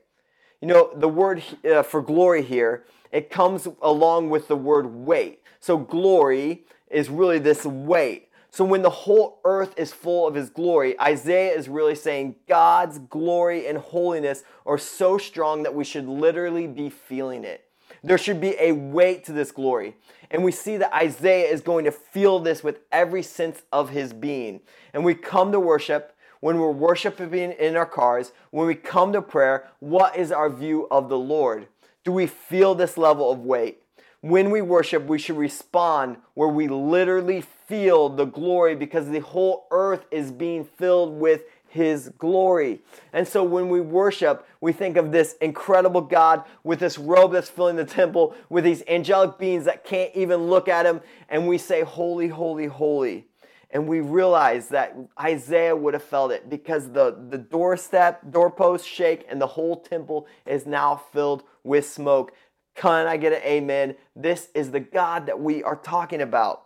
You 0.61 0.69
know, 0.69 0.91
the 0.95 1.09
word 1.09 1.43
uh, 1.65 1.83
for 1.83 2.03
glory 2.03 2.43
here, 2.43 2.85
it 3.13 3.31
comes 3.31 3.67
along 3.83 4.31
with 4.31 4.49
the 4.49 4.57
word 4.57 4.87
weight. 4.87 5.43
So, 5.59 5.77
glory 5.79 6.65
is 6.91 7.09
really 7.09 7.39
this 7.39 7.65
weight. 7.65 8.29
So 8.51 8.65
when 8.65 8.83
the 8.83 8.91
whole 8.91 9.41
earth 9.45 9.75
is 9.77 9.93
full 9.93 10.27
of 10.27 10.35
his 10.35 10.51
glory, 10.51 10.99
Isaiah 11.01 11.55
is 11.55 11.69
really 11.69 11.95
saying 11.95 12.35
God's 12.49 12.99
glory 12.99 13.67
and 13.67 13.79
holiness 13.79 14.43
are 14.67 14.79
so 14.79 15.19
strong 15.19 15.63
that 15.63 15.75
we 15.75 15.85
should 15.85 16.09
literally 16.09 16.67
be 16.67 16.91
feeling 16.91 17.45
it. 17.45 17.65
There 18.03 18.19
should 18.19 18.41
be 18.41 18.57
a 18.59 18.73
weight 18.73 19.25
to 19.25 19.33
this 19.33 19.53
glory. 19.53 19.97
And 20.31 20.43
we 20.43 20.53
see 20.53 20.77
that 20.79 20.95
Isaiah 20.95 21.49
is 21.49 21.61
going 21.61 21.85
to 21.85 21.93
feel 21.93 22.39
this 22.39 22.65
with 22.65 22.81
every 22.91 23.23
sense 23.23 23.63
of 23.73 23.91
his 23.91 24.13
being. 24.13 24.61
And 24.93 25.05
we 25.05 25.15
come 25.15 25.53
to 25.53 25.61
worship, 25.61 26.17
when 26.41 26.59
we're 26.59 26.71
worshiping 26.71 27.53
in 27.53 27.77
our 27.77 27.87
cars, 27.87 28.33
when 28.51 28.67
we 28.67 28.75
come 28.75 29.13
to 29.13 29.23
prayer, 29.23 29.69
what 29.79 30.17
is 30.17 30.33
our 30.33 30.49
view 30.49 30.89
of 30.91 31.09
the 31.09 31.19
Lord? 31.19 31.69
Do 32.03 32.13
we 32.13 32.27
feel 32.27 32.75
this 32.75 32.97
level 32.97 33.31
of 33.31 33.41
weight? 33.41 33.80
When 34.23 34.51
we 34.51 34.61
worship, 34.61 35.07
we 35.07 35.19
should 35.19 35.39
respond 35.39 36.19
where 36.35 36.49
we 36.49 36.69
literally 36.69 37.41
feel 37.41 38.11
the 38.11 38.27
glory 38.27 38.75
because 38.75 39.09
the 39.09 39.21
whole 39.21 39.67
earth 39.71 40.05
is 40.11 40.31
being 40.31 40.65
filled 40.65 41.19
with 41.19 41.45
his 41.71 42.11
glory. 42.19 42.81
And 43.13 43.27
so 43.27 43.43
when 43.43 43.69
we 43.69 43.81
worship, 43.81 44.47
we 44.61 44.73
think 44.73 44.97
of 44.97 45.13
this 45.13 45.37
incredible 45.41 46.03
God 46.03 46.45
with 46.65 46.81
this 46.81 46.99
robe 46.99 47.33
that's 47.33 47.49
filling 47.49 47.77
the 47.77 47.85
temple, 47.85 48.35
with 48.51 48.65
these 48.65 48.83
angelic 48.89 49.39
beings 49.39 49.65
that 49.65 49.85
can't 49.85 50.15
even 50.15 50.49
look 50.49 50.69
at 50.69 50.85
him, 50.85 51.01
and 51.29 51.49
we 51.49 51.57
say, 51.57 51.83
Holy, 51.83 52.29
holy, 52.29 52.67
holy. 52.67 53.27
And 53.71 53.87
we 53.87 54.01
realize 54.01 54.69
that 54.71 54.97
Isaiah 55.19 55.77
would 55.77 55.95
have 55.95 56.03
felt 56.03 56.33
it 56.33 56.51
because 56.51 56.91
the, 56.91 57.17
the 57.31 57.39
doorstep, 57.39 58.33
doorposts 58.33 58.87
shake, 58.87 59.25
and 59.31 59.41
the 59.41 59.47
whole 59.47 59.81
temple 59.81 60.27
is 60.45 60.67
now 60.67 60.97
filled 61.13 61.45
with 61.63 61.89
smoke. 61.89 62.33
Can 62.81 63.07
I 63.07 63.19
get 63.19 63.35
an 63.35 63.43
amen? 63.43 63.95
This 64.17 64.49
is 64.55 64.71
the 64.71 64.81
God 64.81 65.27
that 65.27 65.39
we 65.39 65.63
are 65.63 65.77
talking 65.77 66.23
about. 66.23 66.63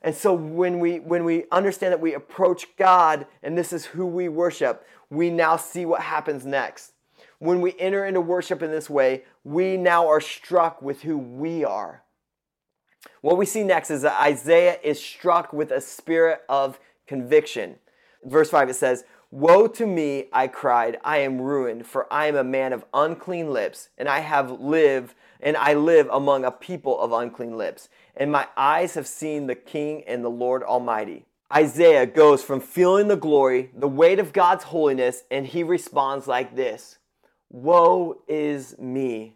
And 0.00 0.14
so 0.14 0.32
when 0.32 0.80
we 0.80 1.00
when 1.00 1.24
we 1.24 1.44
understand 1.52 1.92
that 1.92 2.00
we 2.00 2.14
approach 2.14 2.74
God 2.78 3.26
and 3.42 3.56
this 3.56 3.70
is 3.70 3.84
who 3.84 4.06
we 4.06 4.30
worship, 4.30 4.86
we 5.10 5.28
now 5.28 5.56
see 5.58 5.84
what 5.84 6.00
happens 6.00 6.46
next. 6.46 6.92
When 7.40 7.60
we 7.60 7.74
enter 7.78 8.06
into 8.06 8.22
worship 8.22 8.62
in 8.62 8.70
this 8.70 8.88
way, 8.88 9.24
we 9.44 9.76
now 9.76 10.08
are 10.08 10.20
struck 10.20 10.80
with 10.80 11.02
who 11.02 11.18
we 11.18 11.62
are. 11.62 12.04
What 13.20 13.36
we 13.36 13.44
see 13.44 13.64
next 13.64 13.90
is 13.90 14.00
that 14.00 14.18
Isaiah 14.22 14.78
is 14.82 14.98
struck 14.98 15.52
with 15.52 15.70
a 15.70 15.80
spirit 15.82 16.40
of 16.48 16.80
conviction. 17.06 17.76
Verse 18.24 18.48
5 18.48 18.70
it 18.70 18.74
says, 18.74 19.04
Woe 19.30 19.66
to 19.66 19.86
me, 19.86 20.28
I 20.32 20.46
cried, 20.46 20.98
I 21.02 21.18
am 21.18 21.40
ruined, 21.40 21.86
for 21.86 22.10
I 22.12 22.28
am 22.28 22.36
a 22.36 22.44
man 22.44 22.72
of 22.72 22.84
unclean 22.94 23.52
lips, 23.52 23.88
and 23.98 24.08
I 24.08 24.20
have 24.20 24.60
lived, 24.60 25.14
and 25.44 25.56
I 25.56 25.74
live 25.74 26.08
among 26.10 26.44
a 26.44 26.50
people 26.50 26.98
of 26.98 27.12
unclean 27.12 27.56
lips 27.56 27.88
and 28.16 28.30
my 28.30 28.46
eyes 28.56 28.94
have 28.94 29.06
seen 29.06 29.46
the 29.46 29.54
King 29.54 30.04
and 30.06 30.24
the 30.24 30.30
Lord 30.30 30.62
Almighty. 30.62 31.26
Isaiah 31.52 32.06
goes 32.06 32.42
from 32.42 32.60
feeling 32.60 33.08
the 33.08 33.16
glory, 33.16 33.70
the 33.74 33.88
weight 33.88 34.18
of 34.18 34.32
God's 34.32 34.64
holiness, 34.64 35.22
and 35.30 35.46
he 35.46 35.62
responds 35.62 36.26
like 36.26 36.56
this 36.56 36.98
Woe 37.50 38.22
is 38.26 38.78
me. 38.78 39.34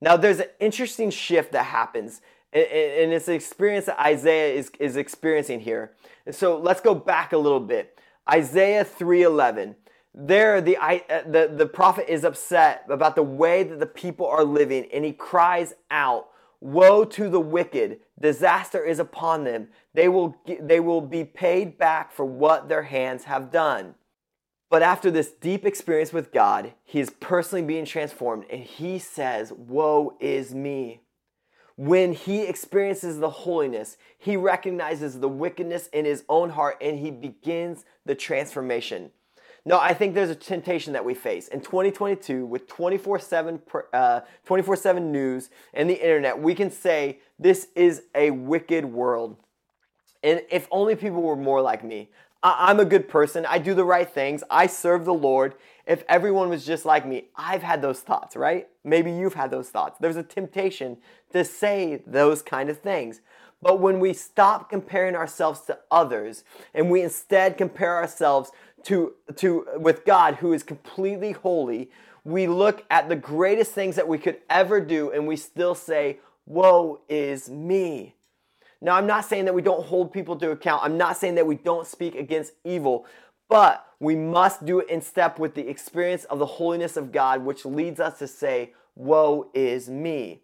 Now, 0.00 0.16
there's 0.16 0.40
an 0.40 0.48
interesting 0.60 1.10
shift 1.10 1.52
that 1.52 1.64
happens, 1.64 2.20
and 2.52 3.12
it's 3.12 3.28
an 3.28 3.34
experience 3.34 3.86
that 3.86 4.00
Isaiah 4.00 4.54
is, 4.54 4.70
is 4.78 4.96
experiencing 4.96 5.60
here. 5.60 5.92
And 6.26 6.34
so 6.34 6.58
let's 6.58 6.80
go 6.80 6.94
back 6.94 7.32
a 7.32 7.38
little 7.38 7.60
bit. 7.60 7.98
Isaiah 8.30 8.84
3:11. 8.84 9.76
There, 10.14 10.60
the, 10.60 10.76
uh, 10.76 11.00
the, 11.26 11.52
the 11.54 11.66
prophet 11.66 12.06
is 12.08 12.22
upset 12.22 12.84
about 12.88 13.16
the 13.16 13.22
way 13.22 13.64
that 13.64 13.80
the 13.80 13.86
people 13.86 14.26
are 14.26 14.44
living, 14.44 14.86
and 14.92 15.04
he 15.04 15.12
cries 15.12 15.74
out, 15.90 16.28
Woe 16.60 17.04
to 17.04 17.28
the 17.28 17.40
wicked, 17.40 17.98
disaster 18.18 18.82
is 18.84 18.98
upon 18.98 19.44
them. 19.44 19.68
They 19.92 20.08
will, 20.08 20.36
they 20.60 20.80
will 20.80 21.00
be 21.00 21.24
paid 21.24 21.76
back 21.76 22.12
for 22.12 22.24
what 22.24 22.68
their 22.68 22.84
hands 22.84 23.24
have 23.24 23.50
done. 23.50 23.96
But 24.70 24.82
after 24.82 25.10
this 25.10 25.30
deep 25.30 25.66
experience 25.66 26.12
with 26.12 26.32
God, 26.32 26.72
he 26.84 27.00
is 27.00 27.10
personally 27.10 27.64
being 27.64 27.84
transformed 27.84 28.44
and 28.50 28.62
he 28.62 28.98
says, 28.98 29.52
Woe 29.52 30.16
is 30.20 30.54
me. 30.54 31.02
When 31.76 32.12
he 32.12 32.42
experiences 32.42 33.18
the 33.18 33.30
holiness, 33.30 33.96
he 34.16 34.36
recognizes 34.36 35.20
the 35.20 35.28
wickedness 35.28 35.88
in 35.88 36.04
his 36.04 36.24
own 36.28 36.50
heart 36.50 36.78
and 36.80 36.98
he 36.98 37.10
begins 37.10 37.84
the 38.06 38.14
transformation. 38.14 39.10
No, 39.66 39.78
I 39.80 39.94
think 39.94 40.14
there's 40.14 40.30
a 40.30 40.34
temptation 40.34 40.92
that 40.92 41.04
we 41.04 41.14
face. 41.14 41.48
In 41.48 41.60
2022, 41.60 42.44
with 42.44 42.66
24 42.68 43.18
7 43.18 43.62
uh, 43.94 44.20
7 44.76 45.12
news 45.12 45.50
and 45.72 45.88
the 45.88 45.94
internet, 45.94 46.38
we 46.38 46.54
can 46.54 46.70
say 46.70 47.18
this 47.38 47.68
is 47.74 48.02
a 48.14 48.30
wicked 48.30 48.84
world. 48.84 49.36
And 50.22 50.42
if 50.50 50.68
only 50.70 50.96
people 50.96 51.22
were 51.22 51.36
more 51.36 51.62
like 51.62 51.82
me. 51.82 52.10
I- 52.42 52.70
I'm 52.70 52.78
a 52.78 52.84
good 52.84 53.08
person. 53.08 53.46
I 53.46 53.58
do 53.58 53.72
the 53.72 53.84
right 53.84 54.08
things. 54.08 54.44
I 54.50 54.66
serve 54.66 55.06
the 55.06 55.14
Lord. 55.14 55.54
If 55.86 56.04
everyone 56.08 56.50
was 56.50 56.66
just 56.66 56.84
like 56.84 57.06
me, 57.06 57.28
I've 57.34 57.62
had 57.62 57.80
those 57.80 58.00
thoughts, 58.00 58.36
right? 58.36 58.68
Maybe 58.84 59.10
you've 59.10 59.34
had 59.34 59.50
those 59.50 59.70
thoughts. 59.70 59.98
There's 59.98 60.16
a 60.16 60.22
temptation 60.22 60.98
to 61.32 61.42
say 61.42 62.02
those 62.06 62.42
kind 62.42 62.68
of 62.68 62.78
things. 62.78 63.22
But 63.62 63.80
when 63.80 63.98
we 63.98 64.12
stop 64.12 64.68
comparing 64.68 65.16
ourselves 65.16 65.62
to 65.62 65.78
others 65.90 66.44
and 66.74 66.90
we 66.90 67.00
instead 67.00 67.56
compare 67.56 67.96
ourselves 67.96 68.50
to, 68.84 69.14
to 69.36 69.66
with 69.76 70.04
God 70.04 70.36
who 70.36 70.52
is 70.52 70.62
completely 70.62 71.32
holy, 71.32 71.90
we 72.24 72.46
look 72.46 72.84
at 72.90 73.08
the 73.08 73.16
greatest 73.16 73.72
things 73.72 73.96
that 73.96 74.08
we 74.08 74.18
could 74.18 74.38
ever 74.48 74.80
do 74.80 75.10
and 75.10 75.26
we 75.26 75.36
still 75.36 75.74
say, 75.74 76.20
Woe 76.46 77.00
is 77.08 77.48
me. 77.48 78.14
Now, 78.80 78.96
I'm 78.96 79.06
not 79.06 79.24
saying 79.24 79.46
that 79.46 79.54
we 79.54 79.62
don't 79.62 79.86
hold 79.86 80.12
people 80.12 80.36
to 80.36 80.50
account. 80.50 80.82
I'm 80.84 80.98
not 80.98 81.16
saying 81.16 81.36
that 81.36 81.46
we 81.46 81.54
don't 81.54 81.86
speak 81.86 82.14
against 82.14 82.52
evil, 82.64 83.06
but 83.48 83.86
we 83.98 84.14
must 84.14 84.66
do 84.66 84.78
it 84.80 84.90
in 84.90 85.00
step 85.00 85.38
with 85.38 85.54
the 85.54 85.66
experience 85.68 86.24
of 86.24 86.38
the 86.38 86.44
holiness 86.44 86.98
of 86.98 87.10
God, 87.10 87.44
which 87.44 87.64
leads 87.64 87.98
us 87.98 88.18
to 88.18 88.26
say, 88.26 88.74
Woe 88.94 89.50
is 89.54 89.88
me. 89.88 90.42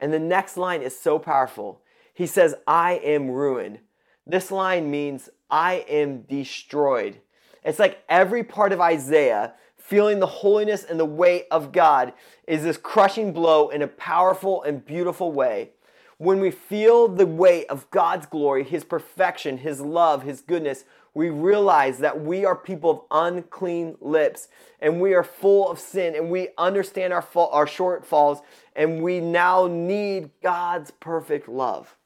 And 0.00 0.12
the 0.12 0.18
next 0.18 0.56
line 0.56 0.82
is 0.82 0.98
so 0.98 1.18
powerful. 1.18 1.80
He 2.12 2.26
says, 2.26 2.54
I 2.66 2.94
am 2.94 3.30
ruined. 3.30 3.78
This 4.26 4.50
line 4.50 4.90
means 4.90 5.28
I 5.50 5.84
am 5.88 6.22
destroyed. 6.22 7.20
It's 7.66 7.80
like 7.80 8.04
every 8.08 8.44
part 8.44 8.72
of 8.72 8.80
Isaiah 8.80 9.54
feeling 9.76 10.20
the 10.20 10.26
holiness 10.26 10.84
and 10.84 10.98
the 10.98 11.04
weight 11.04 11.46
of 11.50 11.72
God 11.72 12.12
is 12.46 12.62
this 12.62 12.76
crushing 12.76 13.32
blow 13.32 13.68
in 13.70 13.82
a 13.82 13.88
powerful 13.88 14.62
and 14.62 14.86
beautiful 14.86 15.32
way. 15.32 15.70
When 16.18 16.40
we 16.40 16.52
feel 16.52 17.08
the 17.08 17.26
weight 17.26 17.66
of 17.68 17.90
God's 17.90 18.24
glory, 18.26 18.62
His 18.62 18.84
perfection, 18.84 19.58
His 19.58 19.80
love, 19.80 20.22
His 20.22 20.40
goodness, 20.40 20.84
we 21.12 21.28
realize 21.28 21.98
that 21.98 22.20
we 22.20 22.44
are 22.44 22.54
people 22.54 22.90
of 22.90 23.34
unclean 23.34 23.96
lips 24.00 24.46
and 24.80 25.00
we 25.00 25.14
are 25.14 25.24
full 25.24 25.68
of 25.68 25.80
sin 25.80 26.14
and 26.14 26.30
we 26.30 26.48
understand 26.56 27.12
our, 27.12 27.26
our 27.34 27.66
shortfalls 27.66 28.42
and 28.76 29.02
we 29.02 29.18
now 29.18 29.66
need 29.66 30.30
God's 30.40 30.92
perfect 30.92 31.48
love. 31.48 31.96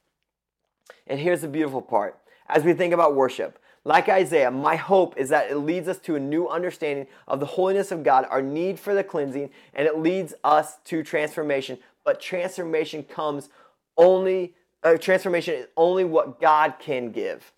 And 1.06 1.20
here's 1.20 1.42
the 1.42 1.48
beautiful 1.48 1.82
part 1.82 2.18
as 2.48 2.64
we 2.64 2.72
think 2.72 2.94
about 2.94 3.14
worship. 3.14 3.59
Like 3.84 4.08
Isaiah, 4.10 4.50
my 4.50 4.76
hope 4.76 5.16
is 5.16 5.30
that 5.30 5.50
it 5.50 5.56
leads 5.56 5.88
us 5.88 5.98
to 6.00 6.14
a 6.14 6.20
new 6.20 6.48
understanding 6.48 7.06
of 7.26 7.40
the 7.40 7.46
holiness 7.46 7.90
of 7.90 8.02
God, 8.02 8.26
our 8.28 8.42
need 8.42 8.78
for 8.78 8.94
the 8.94 9.02
cleansing, 9.02 9.50
and 9.72 9.86
it 9.86 9.98
leads 9.98 10.34
us 10.44 10.76
to 10.84 11.02
transformation. 11.02 11.78
But 12.04 12.20
transformation 12.20 13.02
comes 13.02 13.48
only, 13.96 14.54
uh, 14.82 14.98
transformation 14.98 15.54
is 15.54 15.66
only 15.76 16.04
what 16.04 16.40
God 16.40 16.74
can 16.78 17.10
give. 17.10 17.52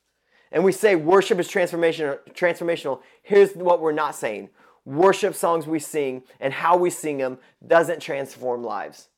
And 0.52 0.62
we 0.62 0.70
say 0.70 0.94
worship 0.94 1.40
is 1.40 1.48
transformation, 1.48 2.16
transformational. 2.34 3.00
Here's 3.22 3.54
what 3.54 3.80
we're 3.80 3.92
not 3.92 4.14
saying 4.14 4.50
worship 4.84 5.34
songs 5.34 5.66
we 5.66 5.78
sing 5.78 6.22
and 6.40 6.52
how 6.52 6.76
we 6.76 6.90
sing 6.90 7.18
them 7.18 7.38
doesn't 7.66 8.00
transform 8.00 8.62
lives. 8.62 9.08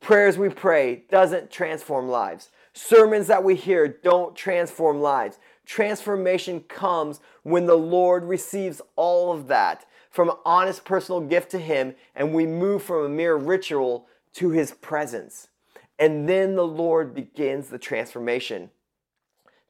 Prayers 0.00 0.36
we 0.36 0.48
pray 0.48 1.04
doesn't 1.10 1.50
transform 1.50 2.08
lives. 2.08 2.50
Sermons 2.74 3.28
that 3.28 3.42
we 3.42 3.54
hear 3.54 3.88
don't 3.88 4.36
transform 4.36 5.00
lives. 5.00 5.38
Transformation 5.66 6.60
comes 6.60 7.20
when 7.42 7.66
the 7.66 7.76
Lord 7.76 8.24
receives 8.24 8.80
all 8.94 9.32
of 9.32 9.48
that 9.48 9.84
from 10.10 10.30
an 10.30 10.36
honest 10.46 10.84
personal 10.84 11.20
gift 11.20 11.50
to 11.50 11.58
Him, 11.58 11.94
and 12.14 12.32
we 12.32 12.46
move 12.46 12.82
from 12.82 13.04
a 13.04 13.08
mere 13.08 13.34
ritual 13.34 14.06
to 14.34 14.50
His 14.50 14.70
presence. 14.72 15.48
And 15.98 16.28
then 16.28 16.54
the 16.54 16.66
Lord 16.66 17.14
begins 17.14 17.68
the 17.68 17.78
transformation. 17.78 18.70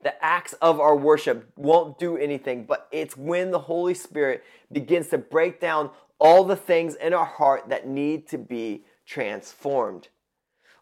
The 0.03 0.23
acts 0.23 0.53
of 0.55 0.79
our 0.79 0.95
worship 0.95 1.51
won't 1.57 1.99
do 1.99 2.17
anything, 2.17 2.67
but 2.67 2.89
it's 2.93 3.17
when 3.17 3.51
the 3.51 3.59
Holy 3.59 3.95
Spirit 3.95 4.45
begins 4.71 5.09
to 5.09 5.19
break 5.19 5.61
down 5.61 5.91
all 6.19 6.45
the 6.45 6.57
things 6.57 6.95
in 6.95 7.15
our 7.15 7.25
heart 7.25 7.71
that 7.71 7.89
need 7.89 8.29
to 8.29 8.39
be 8.39 8.85
transformed. 9.07 10.09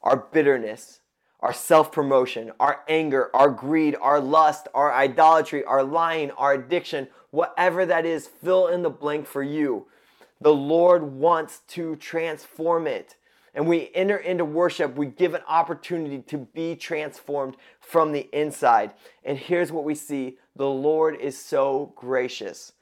Our 0.02 0.16
bitterness, 0.16 1.00
our 1.44 1.52
self 1.52 1.92
promotion, 1.92 2.50
our 2.58 2.80
anger, 2.88 3.30
our 3.36 3.50
greed, 3.50 3.94
our 4.00 4.18
lust, 4.18 4.66
our 4.72 4.92
idolatry, 4.92 5.62
our 5.62 5.84
lying, 5.84 6.30
our 6.32 6.54
addiction, 6.54 7.06
whatever 7.30 7.84
that 7.84 8.06
is, 8.06 8.26
fill 8.26 8.68
in 8.68 8.82
the 8.82 8.88
blank 8.88 9.26
for 9.26 9.42
you. 9.42 9.86
The 10.40 10.54
Lord 10.54 11.02
wants 11.02 11.60
to 11.68 11.96
transform 11.96 12.86
it. 12.86 13.16
And 13.54 13.68
we 13.68 13.90
enter 13.94 14.16
into 14.16 14.44
worship, 14.44 14.96
we 14.96 15.06
give 15.06 15.34
an 15.34 15.42
opportunity 15.46 16.22
to 16.22 16.38
be 16.38 16.74
transformed 16.74 17.56
from 17.78 18.12
the 18.12 18.28
inside. 18.32 18.94
And 19.22 19.38
here's 19.38 19.70
what 19.70 19.84
we 19.84 19.94
see 19.94 20.38
the 20.56 20.66
Lord 20.66 21.14
is 21.20 21.38
so 21.38 21.92
gracious. 21.94 22.72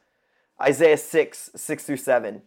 Isaiah 0.60 0.96
6, 0.96 1.50
6 1.56 1.84
through 1.84 1.96
7. 1.96 2.42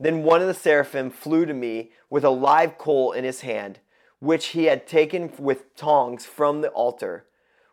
Then 0.00 0.22
one 0.22 0.40
of 0.40 0.48
the 0.48 0.54
seraphim 0.54 1.10
flew 1.10 1.44
to 1.44 1.52
me 1.52 1.90
with 2.08 2.24
a 2.24 2.30
live 2.30 2.78
coal 2.78 3.12
in 3.12 3.24
his 3.24 3.42
hand 3.42 3.80
which 4.20 4.48
he 4.48 4.64
had 4.64 4.86
taken 4.86 5.32
with 5.38 5.74
tongs 5.76 6.26
from 6.26 6.60
the 6.60 6.68
altar. 6.70 7.24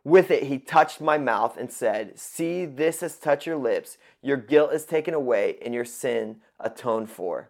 With 0.04 0.30
it 0.30 0.44
he 0.44 0.60
touched 0.60 1.02
my 1.02 1.18
mouth 1.18 1.58
and 1.58 1.72
said, 1.72 2.20
See, 2.20 2.66
this 2.66 3.02
has 3.02 3.18
touched 3.18 3.48
your 3.48 3.58
lips. 3.58 3.98
Your 4.22 4.38
guilt 4.38 4.72
is 4.74 4.86
taken 4.86 5.14
away 5.14 5.58
and 5.64 5.74
your 5.74 5.86
sin 5.86 6.38
atoned 6.60 7.10
for. 7.10 7.50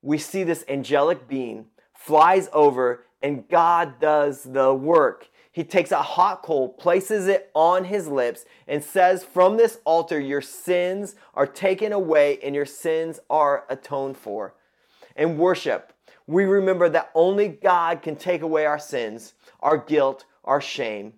We 0.00 0.16
see 0.16 0.44
this 0.44 0.64
angelic 0.68 1.28
being 1.28 1.66
flies 1.94 2.48
over 2.52 3.04
and 3.22 3.48
God 3.48 4.00
does 4.00 4.44
the 4.44 4.72
work. 4.72 5.28
He 5.50 5.64
takes 5.64 5.90
a 5.90 6.02
hot 6.02 6.42
coal, 6.42 6.68
places 6.68 7.26
it 7.26 7.50
on 7.52 7.84
his 7.84 8.06
lips, 8.06 8.44
and 8.68 8.82
says, 8.82 9.24
From 9.24 9.56
this 9.56 9.80
altar, 9.84 10.20
your 10.20 10.40
sins 10.40 11.16
are 11.34 11.46
taken 11.48 11.92
away 11.92 12.38
and 12.44 12.54
your 12.54 12.66
sins 12.66 13.18
are 13.28 13.64
atoned 13.68 14.16
for. 14.16 14.54
And 15.16 15.36
worship, 15.36 15.92
we 16.28 16.44
remember 16.44 16.90
that 16.90 17.10
only 17.14 17.48
God 17.48 18.02
can 18.02 18.14
take 18.14 18.42
away 18.42 18.66
our 18.66 18.78
sins, 18.78 19.32
our 19.60 19.78
guilt, 19.78 20.26
our 20.44 20.60
shame. 20.60 21.14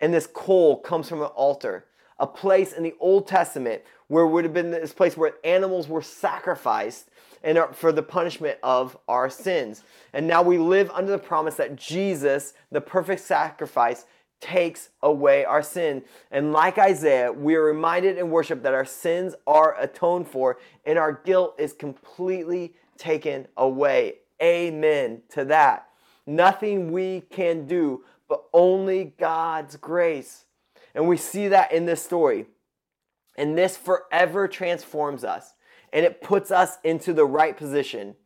And 0.00 0.12
this 0.12 0.26
coal 0.26 0.80
comes 0.80 1.06
from 1.06 1.20
an 1.20 1.28
altar, 1.28 1.84
a 2.18 2.26
place 2.26 2.72
in 2.72 2.82
the 2.82 2.94
Old 2.98 3.28
Testament 3.28 3.82
where 4.08 4.26
would 4.26 4.44
have 4.44 4.54
been 4.54 4.70
this 4.70 4.94
place 4.94 5.18
where 5.18 5.34
animals 5.44 5.86
were 5.86 6.00
sacrificed 6.00 7.10
and 7.42 7.58
for 7.72 7.92
the 7.92 8.02
punishment 8.02 8.58
of 8.62 8.96
our 9.06 9.28
sins. 9.28 9.82
And 10.14 10.26
now 10.26 10.42
we 10.42 10.56
live 10.56 10.90
under 10.94 11.12
the 11.12 11.18
promise 11.18 11.56
that 11.56 11.76
Jesus, 11.76 12.54
the 12.72 12.80
perfect 12.80 13.20
sacrifice, 13.20 14.06
takes 14.40 14.88
away 15.02 15.44
our 15.44 15.62
sin. 15.62 16.02
And 16.30 16.52
like 16.52 16.78
Isaiah, 16.78 17.30
we 17.30 17.54
are 17.54 17.62
reminded 17.62 18.16
in 18.16 18.30
worship 18.30 18.62
that 18.62 18.72
our 18.72 18.86
sins 18.86 19.34
are 19.46 19.78
atoned 19.78 20.28
for 20.28 20.58
and 20.86 20.98
our 20.98 21.12
guilt 21.12 21.54
is 21.58 21.74
completely 21.74 22.74
taken 22.96 23.46
away. 23.58 24.20
Amen 24.42 25.22
to 25.30 25.44
that. 25.46 25.88
Nothing 26.26 26.92
we 26.92 27.22
can 27.30 27.66
do, 27.66 28.04
but 28.28 28.44
only 28.52 29.14
God's 29.18 29.76
grace. 29.76 30.44
And 30.94 31.08
we 31.08 31.16
see 31.16 31.48
that 31.48 31.72
in 31.72 31.86
this 31.86 32.02
story. 32.02 32.46
And 33.36 33.58
this 33.58 33.76
forever 33.76 34.46
transforms 34.48 35.24
us 35.24 35.54
and 35.92 36.04
it 36.04 36.20
puts 36.20 36.50
us 36.50 36.78
into 36.84 37.12
the 37.12 37.24
right 37.24 37.56
position. 37.56 38.16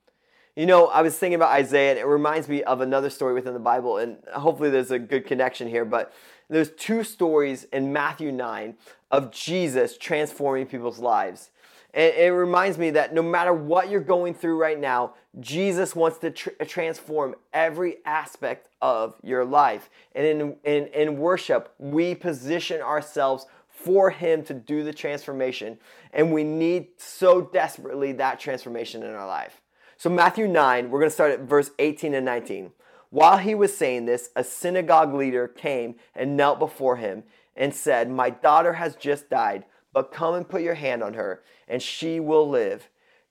You 0.57 0.67
know, 0.67 0.87
I 0.87 1.03
was 1.03 1.17
thinking 1.17 1.37
about 1.37 1.53
Isaiah 1.53 1.91
and 1.91 1.99
it 2.01 2.07
reminds 2.07 2.49
me 2.49 2.65
of 2.65 2.81
another 2.81 3.11
story 3.11 3.35
within 3.35 3.55
the 3.55 3.61
Bible, 3.61 3.99
and 3.99 4.17
hopefully 4.35 4.71
there's 4.71 4.91
a 4.91 4.99
good 4.99 5.25
connection 5.25 5.69
here. 5.69 5.85
But 5.85 6.13
there's 6.49 6.73
two 6.73 7.05
stories 7.05 7.65
in 7.65 7.93
Matthew 7.93 8.33
9 8.33 8.75
of 9.11 9.31
Jesus 9.31 9.97
transforming 9.97 10.67
people's 10.67 10.99
lives. 10.99 11.51
And 11.95 12.13
it 12.15 12.33
reminds 12.33 12.77
me 12.77 12.91
that 12.91 13.15
no 13.15 13.23
matter 13.23 13.53
what 13.53 13.89
you're 13.89 14.01
going 14.01 14.35
through 14.35 14.61
right 14.61 14.79
now, 14.79 15.15
Jesus 15.41 15.95
wants 15.95 16.19
to 16.19 16.31
tr- 16.31 16.51
transform 16.67 17.35
every 17.53 17.99
aspect 18.05 18.69
of 18.83 19.15
your 19.23 19.45
life. 19.45 19.91
And 20.15 20.27
in, 20.27 20.57
in, 20.65 20.87
in 20.89 21.19
worship, 21.19 21.75
we 21.79 22.15
position 22.15 22.81
ourselves 22.81 23.47
for 23.69 24.11
Him 24.11 24.43
to 24.45 24.55
do 24.55 24.83
the 24.83 24.93
transformation. 24.93 25.79
And 26.13 26.33
we 26.33 26.45
need 26.45 26.89
so 26.97 27.43
desperately 27.43 28.13
that 28.13 28.41
transformation 28.41 29.03
in 29.03 29.15
our 29.15 29.27
life. 29.27 29.61
So, 29.97 30.11
Matthew 30.11 30.47
9, 30.47 30.91
we're 30.91 31.01
going 31.01 31.11
to 31.11 31.15
start 31.15 31.33
at 31.33 31.41
verse 31.41 31.71
18 31.79 32.15
and 32.15 32.25
19. 32.25 32.73
While 33.11 33.39
he 33.39 33.55
was 33.55 33.77
saying 33.77 34.05
this, 34.05 34.31
a 34.37 34.45
synagogue 34.45 35.15
leader 35.15 35.49
came 35.49 35.97
and 36.15 36.37
knelt 36.37 36.59
before 36.59 36.97
him 36.97 37.25
and 37.57 37.75
said, 37.75 38.11
My 38.11 38.31
daughter 38.31 38.75
has 38.75 38.97
just 38.97 39.31
died 39.31 39.65
but 39.93 40.13
come 40.13 40.35
and 40.35 40.49
put 40.49 40.63
your 40.63 40.75
hand 40.75 41.03
on 41.03 41.15
her, 41.15 41.43
and 41.67 41.83
she 41.83 42.21
will 42.21 42.49
live. 42.49 42.89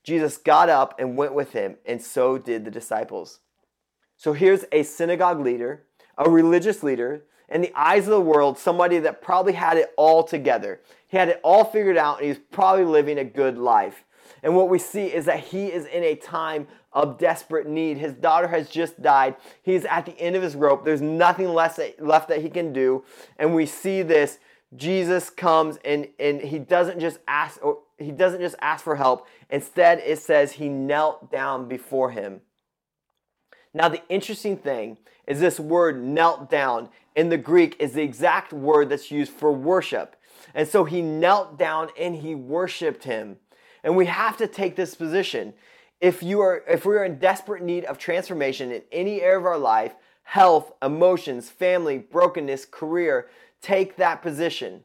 Jesus 0.08 0.38
got 0.38 0.70
up 0.70 0.98
and 0.98 1.18
went 1.18 1.34
with 1.34 1.52
him, 1.52 1.76
and 1.84 2.00
so 2.00 2.38
did 2.38 2.64
the 2.64 2.70
disciples. 2.70 3.40
So 4.16 4.32
here's 4.32 4.64
a 4.72 4.82
synagogue 4.82 5.38
leader, 5.38 5.84
a 6.16 6.30
religious 6.30 6.82
leader, 6.82 7.24
in 7.50 7.60
the 7.60 7.78
eyes 7.78 8.04
of 8.04 8.12
the 8.12 8.20
world, 8.20 8.56
somebody 8.56 8.98
that 9.00 9.20
probably 9.20 9.52
had 9.52 9.76
it 9.76 9.92
all 9.98 10.22
together. 10.24 10.80
He 11.08 11.18
had 11.18 11.28
it 11.28 11.40
all 11.44 11.62
figured 11.62 11.98
out, 11.98 12.20
and 12.20 12.26
he's 12.26 12.38
probably 12.50 12.86
living 12.86 13.18
a 13.18 13.24
good 13.24 13.58
life. 13.58 14.04
And 14.42 14.56
what 14.56 14.70
we 14.70 14.78
see 14.78 15.08
is 15.08 15.26
that 15.26 15.40
he 15.40 15.66
is 15.66 15.84
in 15.84 16.02
a 16.02 16.14
time 16.14 16.68
of 16.90 17.18
desperate 17.18 17.66
need. 17.68 17.98
His 17.98 18.14
daughter 18.14 18.48
has 18.48 18.70
just 18.70 19.02
died. 19.02 19.36
He's 19.62 19.84
at 19.84 20.06
the 20.06 20.18
end 20.18 20.36
of 20.36 20.42
his 20.42 20.56
rope. 20.56 20.86
There's 20.86 21.02
nothing 21.02 21.48
less 21.48 21.78
left 21.98 22.28
that 22.28 22.40
he 22.40 22.48
can 22.48 22.72
do. 22.72 23.04
And 23.38 23.54
we 23.54 23.66
see 23.66 24.00
this. 24.00 24.38
Jesus 24.74 25.28
comes 25.28 25.78
and, 25.84 26.08
and 26.18 26.40
he 26.40 26.58
doesn't 26.58 26.98
just 26.98 27.18
ask 27.28 27.60
he 27.98 28.12
doesn't 28.12 28.40
just 28.40 28.56
ask 28.60 28.84
for 28.84 28.96
help. 28.96 29.26
Instead, 29.50 29.98
it 29.98 30.18
says 30.18 30.52
he 30.52 30.68
knelt 30.68 31.30
down 31.30 31.68
before 31.68 32.10
him. 32.12 32.40
Now, 33.74 33.88
the 33.88 34.02
interesting 34.08 34.56
thing 34.56 34.98
is 35.26 35.40
this 35.40 35.60
word 35.60 36.02
knelt 36.02 36.50
down 36.50 36.88
in 37.14 37.28
the 37.28 37.36
Greek 37.36 37.76
is 37.78 37.92
the 37.92 38.02
exact 38.02 38.52
word 38.52 38.88
that's 38.88 39.10
used 39.10 39.32
for 39.32 39.52
worship. 39.52 40.16
And 40.54 40.66
so 40.66 40.84
he 40.84 41.02
knelt 41.02 41.58
down 41.58 41.88
and 41.98 42.16
he 42.16 42.34
worshiped 42.34 43.04
him. 43.04 43.36
And 43.84 43.96
we 43.96 44.06
have 44.06 44.36
to 44.38 44.46
take 44.46 44.76
this 44.76 44.94
position. 44.94 45.54
If 46.00 46.22
you 46.22 46.40
are 46.40 46.62
if 46.68 46.86
we 46.86 46.96
are 46.96 47.04
in 47.04 47.18
desperate 47.18 47.62
need 47.62 47.84
of 47.84 47.98
transformation 47.98 48.70
in 48.70 48.82
any 48.92 49.20
area 49.20 49.38
of 49.38 49.46
our 49.46 49.58
life, 49.58 49.94
health, 50.22 50.72
emotions, 50.82 51.50
family, 51.50 51.98
brokenness, 51.98 52.64
career, 52.66 53.28
take 53.60 53.96
that 53.96 54.22
position. 54.22 54.84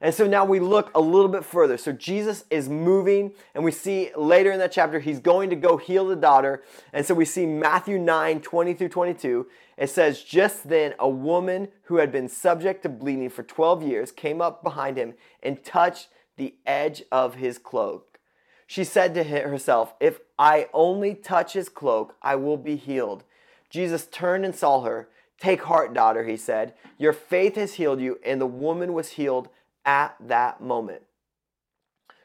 And 0.00 0.14
so 0.14 0.26
now 0.26 0.44
we 0.44 0.60
look 0.60 0.90
a 0.94 1.00
little 1.00 1.28
bit 1.28 1.44
further. 1.44 1.78
So 1.78 1.90
Jesus 1.90 2.44
is 2.50 2.68
moving, 2.68 3.32
and 3.54 3.64
we 3.64 3.72
see 3.72 4.10
later 4.14 4.52
in 4.52 4.58
that 4.58 4.72
chapter, 4.72 5.00
he's 5.00 5.20
going 5.20 5.48
to 5.50 5.56
go 5.56 5.78
heal 5.78 6.06
the 6.06 6.16
daughter. 6.16 6.62
And 6.92 7.06
so 7.06 7.14
we 7.14 7.24
see 7.24 7.46
Matthew 7.46 7.98
9 7.98 8.40
20 8.40 8.74
through 8.74 8.90
22. 8.90 9.46
It 9.78 9.88
says, 9.88 10.22
Just 10.22 10.68
then, 10.68 10.94
a 10.98 11.08
woman 11.08 11.68
who 11.84 11.96
had 11.96 12.12
been 12.12 12.28
subject 12.28 12.82
to 12.82 12.88
bleeding 12.88 13.30
for 13.30 13.42
12 13.42 13.82
years 13.82 14.12
came 14.12 14.40
up 14.40 14.62
behind 14.62 14.98
him 14.98 15.14
and 15.42 15.64
touched 15.64 16.08
the 16.36 16.54
edge 16.66 17.02
of 17.10 17.36
his 17.36 17.56
cloak. 17.56 18.18
She 18.66 18.84
said 18.84 19.14
to 19.14 19.24
herself, 19.24 19.94
If 20.00 20.20
I 20.38 20.68
only 20.74 21.14
touch 21.14 21.54
his 21.54 21.68
cloak, 21.68 22.16
I 22.20 22.36
will 22.36 22.56
be 22.58 22.76
healed. 22.76 23.24
Jesus 23.70 24.06
turned 24.06 24.44
and 24.44 24.54
saw 24.54 24.82
her. 24.82 25.08
Take 25.38 25.64
heart, 25.64 25.92
daughter, 25.92 26.24
he 26.24 26.36
said. 26.36 26.74
Your 26.98 27.12
faith 27.12 27.56
has 27.56 27.74
healed 27.74 28.00
you. 28.00 28.18
And 28.24 28.40
the 28.40 28.46
woman 28.46 28.92
was 28.92 29.10
healed 29.10 29.48
at 29.86 30.16
that 30.20 30.60
moment. 30.60 31.02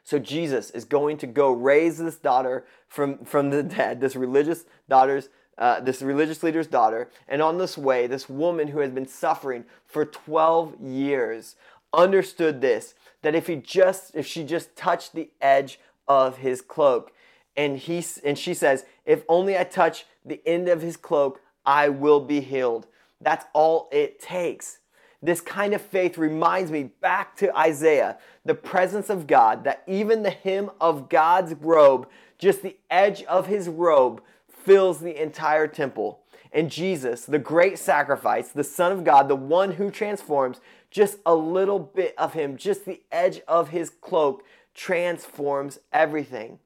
So 0.04 0.18
Jesus 0.18 0.70
is 0.70 0.84
going 0.84 1.16
to 1.18 1.26
go 1.26 1.52
raise 1.52 1.96
this 1.96 2.16
daughter 2.16 2.66
from, 2.88 3.24
from 3.24 3.50
the 3.50 3.62
dead, 3.62 4.00
this 4.00 4.16
religious 4.16 4.64
daughter's, 4.88 5.28
uh, 5.56 5.80
this 5.80 6.02
religious 6.02 6.42
leader's 6.42 6.66
daughter. 6.66 7.08
And 7.28 7.40
on 7.40 7.58
this 7.58 7.78
way, 7.78 8.06
this 8.06 8.28
woman 8.28 8.68
who 8.68 8.80
has 8.80 8.90
been 8.90 9.06
suffering 9.06 9.64
for 9.86 10.04
12 10.04 10.80
years 10.80 11.54
understood 11.94 12.60
this, 12.60 12.94
that 13.22 13.34
if 13.34 13.46
he 13.46 13.56
just, 13.56 14.14
if 14.14 14.26
she 14.26 14.44
just 14.44 14.74
touched 14.74 15.14
the 15.14 15.30
edge 15.40 15.78
of 16.08 16.38
his 16.38 16.60
cloak, 16.60 17.12
and 17.56 17.78
he 17.78 18.04
and 18.24 18.38
she 18.38 18.54
says, 18.54 18.84
if 19.04 19.22
only 19.28 19.58
I 19.58 19.64
touch 19.64 20.06
the 20.24 20.40
end 20.46 20.68
of 20.68 20.80
his 20.80 20.96
cloak, 20.96 21.40
I 21.64 21.90
will 21.90 22.20
be 22.20 22.40
healed. 22.40 22.86
That's 23.20 23.44
all 23.52 23.88
it 23.92 24.20
takes. 24.20 24.78
This 25.22 25.40
kind 25.40 25.72
of 25.72 25.80
faith 25.80 26.18
reminds 26.18 26.70
me 26.72 26.84
back 27.00 27.36
to 27.36 27.56
Isaiah, 27.56 28.18
the 28.44 28.56
presence 28.56 29.08
of 29.08 29.28
God, 29.28 29.62
that 29.64 29.84
even 29.86 30.22
the 30.24 30.30
hem 30.30 30.70
of 30.80 31.08
God's 31.08 31.54
robe, 31.54 32.08
just 32.38 32.62
the 32.62 32.76
edge 32.90 33.22
of 33.24 33.46
his 33.46 33.68
robe, 33.68 34.20
fills 34.48 34.98
the 34.98 35.22
entire 35.22 35.68
temple. 35.68 36.20
And 36.52 36.70
Jesus, 36.70 37.24
the 37.24 37.38
great 37.38 37.78
sacrifice, 37.78 38.48
the 38.48 38.64
Son 38.64 38.90
of 38.90 39.04
God, 39.04 39.28
the 39.28 39.36
one 39.36 39.72
who 39.72 39.90
transforms, 39.90 40.60
just 40.90 41.18
a 41.24 41.34
little 41.34 41.78
bit 41.78 42.14
of 42.18 42.34
him, 42.34 42.56
just 42.56 42.84
the 42.84 43.00
edge 43.12 43.40
of 43.46 43.68
his 43.68 43.90
cloak, 43.90 44.44
transforms 44.74 45.78
everything. 45.92 46.58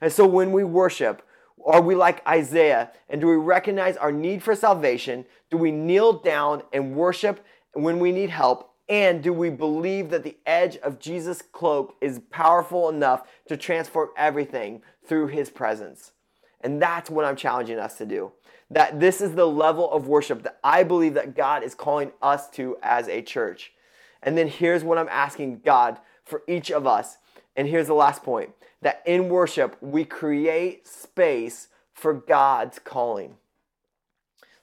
And 0.00 0.12
so 0.12 0.26
when 0.26 0.52
we 0.52 0.64
worship, 0.64 1.26
are 1.64 1.80
we 1.80 1.94
like 1.94 2.26
Isaiah? 2.26 2.92
And 3.08 3.20
do 3.20 3.26
we 3.26 3.36
recognize 3.36 3.96
our 3.96 4.12
need 4.12 4.42
for 4.42 4.54
salvation? 4.54 5.24
Do 5.50 5.56
we 5.56 5.70
kneel 5.70 6.12
down 6.12 6.62
and 6.72 6.94
worship 6.94 7.44
when 7.74 7.98
we 7.98 8.12
need 8.12 8.30
help? 8.30 8.70
And 8.88 9.22
do 9.22 9.32
we 9.32 9.48
believe 9.48 10.10
that 10.10 10.24
the 10.24 10.36
edge 10.44 10.76
of 10.78 10.98
Jesus' 10.98 11.40
cloak 11.40 11.96
is 12.00 12.20
powerful 12.30 12.88
enough 12.88 13.26
to 13.46 13.56
transform 13.56 14.10
everything 14.16 14.82
through 15.06 15.28
his 15.28 15.50
presence? 15.50 16.12
And 16.60 16.80
that's 16.80 17.10
what 17.10 17.24
I'm 17.24 17.36
challenging 17.36 17.78
us 17.78 17.96
to 17.98 18.06
do. 18.06 18.32
That 18.70 19.00
this 19.00 19.20
is 19.20 19.34
the 19.34 19.46
level 19.46 19.90
of 19.90 20.08
worship 20.08 20.42
that 20.42 20.58
I 20.64 20.82
believe 20.82 21.14
that 21.14 21.34
God 21.34 21.62
is 21.62 21.74
calling 21.74 22.12
us 22.20 22.48
to 22.50 22.76
as 22.82 23.08
a 23.08 23.22
church. 23.22 23.72
And 24.22 24.36
then 24.36 24.48
here's 24.48 24.84
what 24.84 24.98
I'm 24.98 25.08
asking 25.08 25.60
God 25.64 25.98
for 26.24 26.42
each 26.46 26.70
of 26.70 26.86
us. 26.86 27.18
And 27.56 27.68
here's 27.68 27.86
the 27.88 27.94
last 27.94 28.22
point 28.22 28.50
that 28.80 29.02
in 29.06 29.28
worship, 29.28 29.76
we 29.80 30.04
create 30.04 30.88
space 30.88 31.68
for 31.94 32.12
God's 32.12 32.78
calling. 32.78 33.36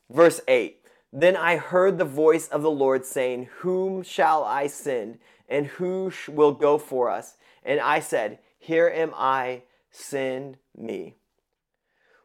Verse 0.09 0.41
8 0.47 0.78
then 1.11 1.35
I 1.35 1.57
heard 1.57 1.97
the 1.97 2.05
voice 2.05 2.47
of 2.47 2.61
the 2.61 2.71
Lord 2.71 3.05
saying, 3.05 3.49
Whom 3.59 4.03
shall 4.03 4.43
I 4.43 4.67
send? 4.67 5.19
And 5.47 5.65
who 5.65 6.11
will 6.27 6.51
go 6.51 6.77
for 6.77 7.09
us? 7.09 7.35
And 7.63 7.79
I 7.79 7.99
said, 7.99 8.39
Here 8.59 8.87
am 8.87 9.13
I, 9.15 9.63
send 9.91 10.57
me. 10.77 11.15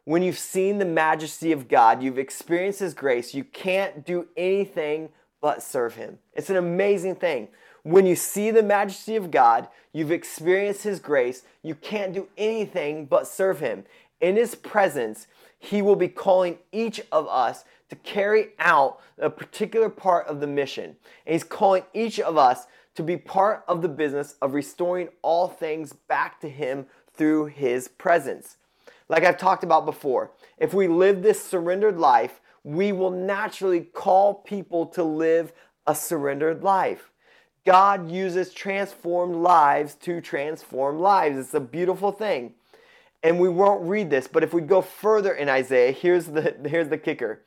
When 0.03 0.21
you've 0.21 0.37
seen 0.37 0.77
the 0.77 0.85
majesty 0.85 1.51
of 1.51 1.67
God, 1.67 2.03
you've 2.03 2.19
experienced 2.19 2.79
His 2.79 2.93
grace, 2.93 3.33
you 3.33 3.43
can't 3.43 4.05
do 4.05 4.27
anything 4.37 5.09
but 5.41 5.63
serve 5.63 5.95
Him. 5.95 6.19
It's 6.33 6.51
an 6.51 6.57
amazing 6.57 7.15
thing. 7.15 7.47
When 7.81 8.05
you 8.05 8.15
see 8.15 8.51
the 8.51 8.63
majesty 8.63 9.15
of 9.15 9.31
God, 9.31 9.67
you've 9.93 10.11
experienced 10.11 10.83
His 10.83 10.99
grace, 10.99 11.41
you 11.63 11.73
can't 11.73 12.13
do 12.13 12.27
anything 12.37 13.05
but 13.05 13.27
serve 13.27 13.59
Him. 13.59 13.85
In 14.21 14.35
His 14.35 14.53
presence, 14.53 15.25
He 15.57 15.81
will 15.81 15.95
be 15.95 16.07
calling 16.07 16.59
each 16.71 17.01
of 17.11 17.27
us 17.27 17.63
to 17.89 17.95
carry 17.97 18.49
out 18.59 18.99
a 19.17 19.29
particular 19.29 19.89
part 19.89 20.27
of 20.27 20.39
the 20.39 20.47
mission. 20.47 20.95
And 21.25 21.33
He's 21.33 21.43
calling 21.43 21.83
each 21.93 22.19
of 22.19 22.37
us 22.37 22.67
to 22.95 23.03
be 23.03 23.17
part 23.17 23.63
of 23.67 23.81
the 23.81 23.89
business 23.89 24.35
of 24.41 24.53
restoring 24.53 25.09
all 25.21 25.47
things 25.47 25.93
back 25.93 26.39
to 26.41 26.49
Him 26.49 26.85
through 27.13 27.45
His 27.47 27.87
presence. 27.87 28.57
Like 29.07 29.23
I've 29.23 29.37
talked 29.37 29.63
about 29.63 29.85
before, 29.85 30.31
if 30.57 30.73
we 30.73 30.87
live 30.87 31.21
this 31.21 31.43
surrendered 31.43 31.97
life, 31.97 32.41
we 32.63 32.91
will 32.91 33.11
naturally 33.11 33.81
call 33.81 34.33
people 34.33 34.87
to 34.87 35.03
live 35.03 35.53
a 35.85 35.93
surrendered 35.93 36.63
life. 36.63 37.11
God 37.65 38.09
uses 38.09 38.53
transformed 38.53 39.35
lives 39.35 39.95
to 39.95 40.21
transform 40.21 40.99
lives. 40.99 41.37
It's 41.37 41.53
a 41.53 41.59
beautiful 41.59 42.11
thing. 42.11 42.53
And 43.23 43.39
we 43.39 43.49
won't 43.49 43.87
read 43.87 44.09
this, 44.09 44.27
but 44.27 44.43
if 44.43 44.53
we 44.53 44.61
go 44.61 44.81
further 44.81 45.33
in 45.33 45.49
Isaiah, 45.49 45.91
here's 45.91 46.27
the, 46.27 46.55
here's 46.65 46.89
the 46.89 46.97
kicker. 46.97 47.41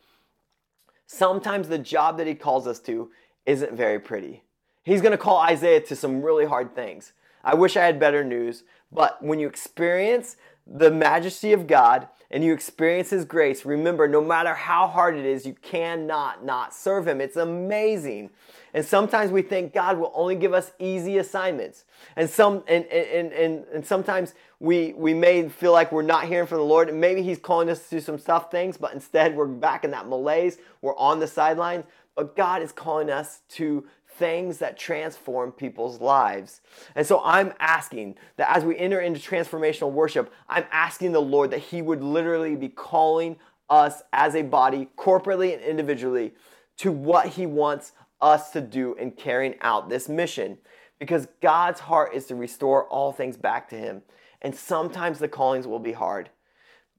Sometimes 1.10 1.68
the 1.68 1.78
job 1.78 2.18
that 2.18 2.26
he 2.26 2.34
calls 2.34 2.66
us 2.66 2.78
to 2.80 3.10
isn't 3.46 3.72
very 3.72 3.98
pretty. 3.98 4.44
He's 4.84 5.00
going 5.00 5.12
to 5.12 5.18
call 5.18 5.38
Isaiah 5.38 5.80
to 5.80 5.96
some 5.96 6.20
really 6.22 6.44
hard 6.44 6.74
things. 6.74 7.14
I 7.42 7.54
wish 7.54 7.78
I 7.78 7.86
had 7.86 7.98
better 7.98 8.22
news, 8.22 8.64
but 8.92 9.22
when 9.24 9.38
you 9.38 9.48
experience 9.48 10.36
the 10.70 10.90
majesty 10.90 11.52
of 11.52 11.66
God 11.66 12.08
and 12.30 12.44
you 12.44 12.52
experience 12.52 13.10
His 13.10 13.24
grace, 13.24 13.64
remember, 13.64 14.06
no 14.06 14.20
matter 14.20 14.54
how 14.54 14.86
hard 14.86 15.16
it 15.16 15.24
is, 15.24 15.46
you 15.46 15.54
cannot 15.54 16.44
not 16.44 16.74
serve 16.74 17.08
Him. 17.08 17.20
It's 17.20 17.36
amazing. 17.36 18.30
And 18.74 18.84
sometimes 18.84 19.30
we 19.30 19.40
think 19.40 19.72
God 19.72 19.98
will 19.98 20.12
only 20.14 20.36
give 20.36 20.52
us 20.52 20.72
easy 20.78 21.16
assignments. 21.16 21.84
And 22.16 22.28
some 22.28 22.64
and 22.68 22.84
and, 22.86 23.32
and, 23.32 23.64
and 23.72 23.86
sometimes 23.86 24.34
we 24.60 24.92
we 24.92 25.14
may 25.14 25.48
feel 25.48 25.72
like 25.72 25.90
we're 25.90 26.02
not 26.02 26.26
hearing 26.26 26.46
from 26.46 26.58
the 26.58 26.64
Lord. 26.64 26.90
And 26.90 27.00
maybe 27.00 27.22
He's 27.22 27.38
calling 27.38 27.70
us 27.70 27.84
to 27.84 27.96
do 27.96 28.00
some 28.00 28.18
tough 28.18 28.50
things, 28.50 28.76
but 28.76 28.92
instead 28.92 29.34
we're 29.34 29.46
back 29.46 29.84
in 29.84 29.90
that 29.92 30.06
malaise. 30.06 30.58
We're 30.82 30.96
on 30.96 31.20
the 31.20 31.26
sidelines. 31.26 31.84
But 32.14 32.34
God 32.36 32.62
is 32.62 32.72
calling 32.72 33.10
us 33.10 33.40
to 33.50 33.86
things 34.18 34.58
that 34.58 34.78
transform 34.78 35.52
people's 35.52 36.00
lives. 36.00 36.60
And 36.94 37.06
so 37.06 37.22
I'm 37.24 37.52
asking 37.60 38.16
that 38.36 38.54
as 38.54 38.64
we 38.64 38.76
enter 38.76 39.00
into 39.00 39.20
transformational 39.20 39.92
worship, 39.92 40.32
I'm 40.48 40.64
asking 40.72 41.12
the 41.12 41.22
Lord 41.22 41.50
that 41.52 41.58
He 41.58 41.80
would 41.80 42.02
literally 42.02 42.56
be 42.56 42.68
calling 42.68 43.36
us 43.70 44.02
as 44.12 44.34
a 44.34 44.42
body, 44.42 44.88
corporately 44.96 45.54
and 45.54 45.62
individually, 45.62 46.34
to 46.78 46.90
what 46.90 47.28
He 47.28 47.46
wants 47.46 47.92
us 48.20 48.50
to 48.50 48.60
do 48.60 48.94
in 48.94 49.12
carrying 49.12 49.54
out 49.60 49.88
this 49.88 50.08
mission. 50.08 50.58
Because 50.98 51.28
God's 51.40 51.80
heart 51.80 52.12
is 52.12 52.26
to 52.26 52.34
restore 52.34 52.88
all 52.88 53.12
things 53.12 53.36
back 53.36 53.68
to 53.70 53.76
Him. 53.76 54.02
And 54.42 54.54
sometimes 54.54 55.18
the 55.18 55.28
callings 55.28 55.66
will 55.66 55.78
be 55.78 55.92
hard. 55.92 56.30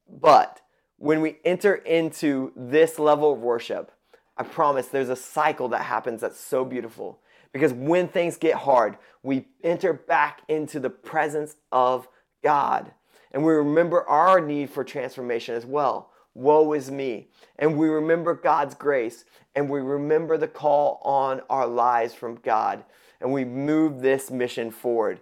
But 0.10 0.62
when 0.98 1.22
we 1.22 1.38
enter 1.46 1.76
into 1.76 2.52
this 2.56 3.00
level 3.00 3.34
of 3.34 3.40
worship, 3.40 3.92
I 4.40 4.44
promise 4.44 4.88
there's 4.88 5.10
a 5.10 5.18
cycle 5.18 5.70
that 5.70 5.84
happens 5.84 6.22
that's 6.22 6.40
so 6.40 6.66
beautiful 6.66 7.22
Because 7.54 7.74
when 7.74 8.08
things 8.08 8.38
get 8.38 8.56
hard, 8.56 8.98
we 9.24 9.48
enter 9.64 9.94
back 9.94 10.42
into 10.48 10.80
the 10.80 10.90
presence 10.90 11.58
of 11.72 12.08
God. 12.44 12.94
And 13.32 13.44
we 13.46 13.54
remember 13.54 14.08
our 14.08 14.42
need 14.42 14.70
for 14.70 14.84
transformation 14.84 15.56
as 15.56 15.66
well. 15.66 16.12
Woe 16.36 16.74
is 16.74 16.92
me. 16.92 17.30
And 17.58 17.78
we 17.78 17.90
remember 17.90 18.34
God's 18.36 18.76
grace 18.76 19.26
and 19.56 19.70
we 19.70 19.82
remember 19.82 20.38
the 20.38 20.48
call 20.48 21.02
on 21.04 21.42
our 21.50 21.68
lives 21.68 22.14
from 22.14 22.36
God. 22.38 22.86
And 23.20 23.34
we 23.34 23.46
move 23.46 24.02
this 24.02 24.32
mission 24.32 24.72
forward. 24.72 25.20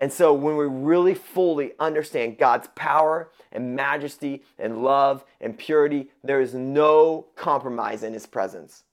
And 0.00 0.10
so 0.10 0.32
when 0.32 0.56
we 0.56 0.64
really 0.64 1.14
fully 1.14 1.72
understand 1.78 2.38
God's 2.38 2.68
power 2.74 3.30
and 3.52 3.76
majesty 3.76 4.42
and 4.58 4.82
love 4.82 5.24
and 5.42 5.56
purity, 5.56 6.08
there 6.24 6.40
is 6.40 6.54
no 6.54 7.26
compromise 7.36 8.02
in 8.02 8.14
his 8.14 8.26
presence. 8.26 8.84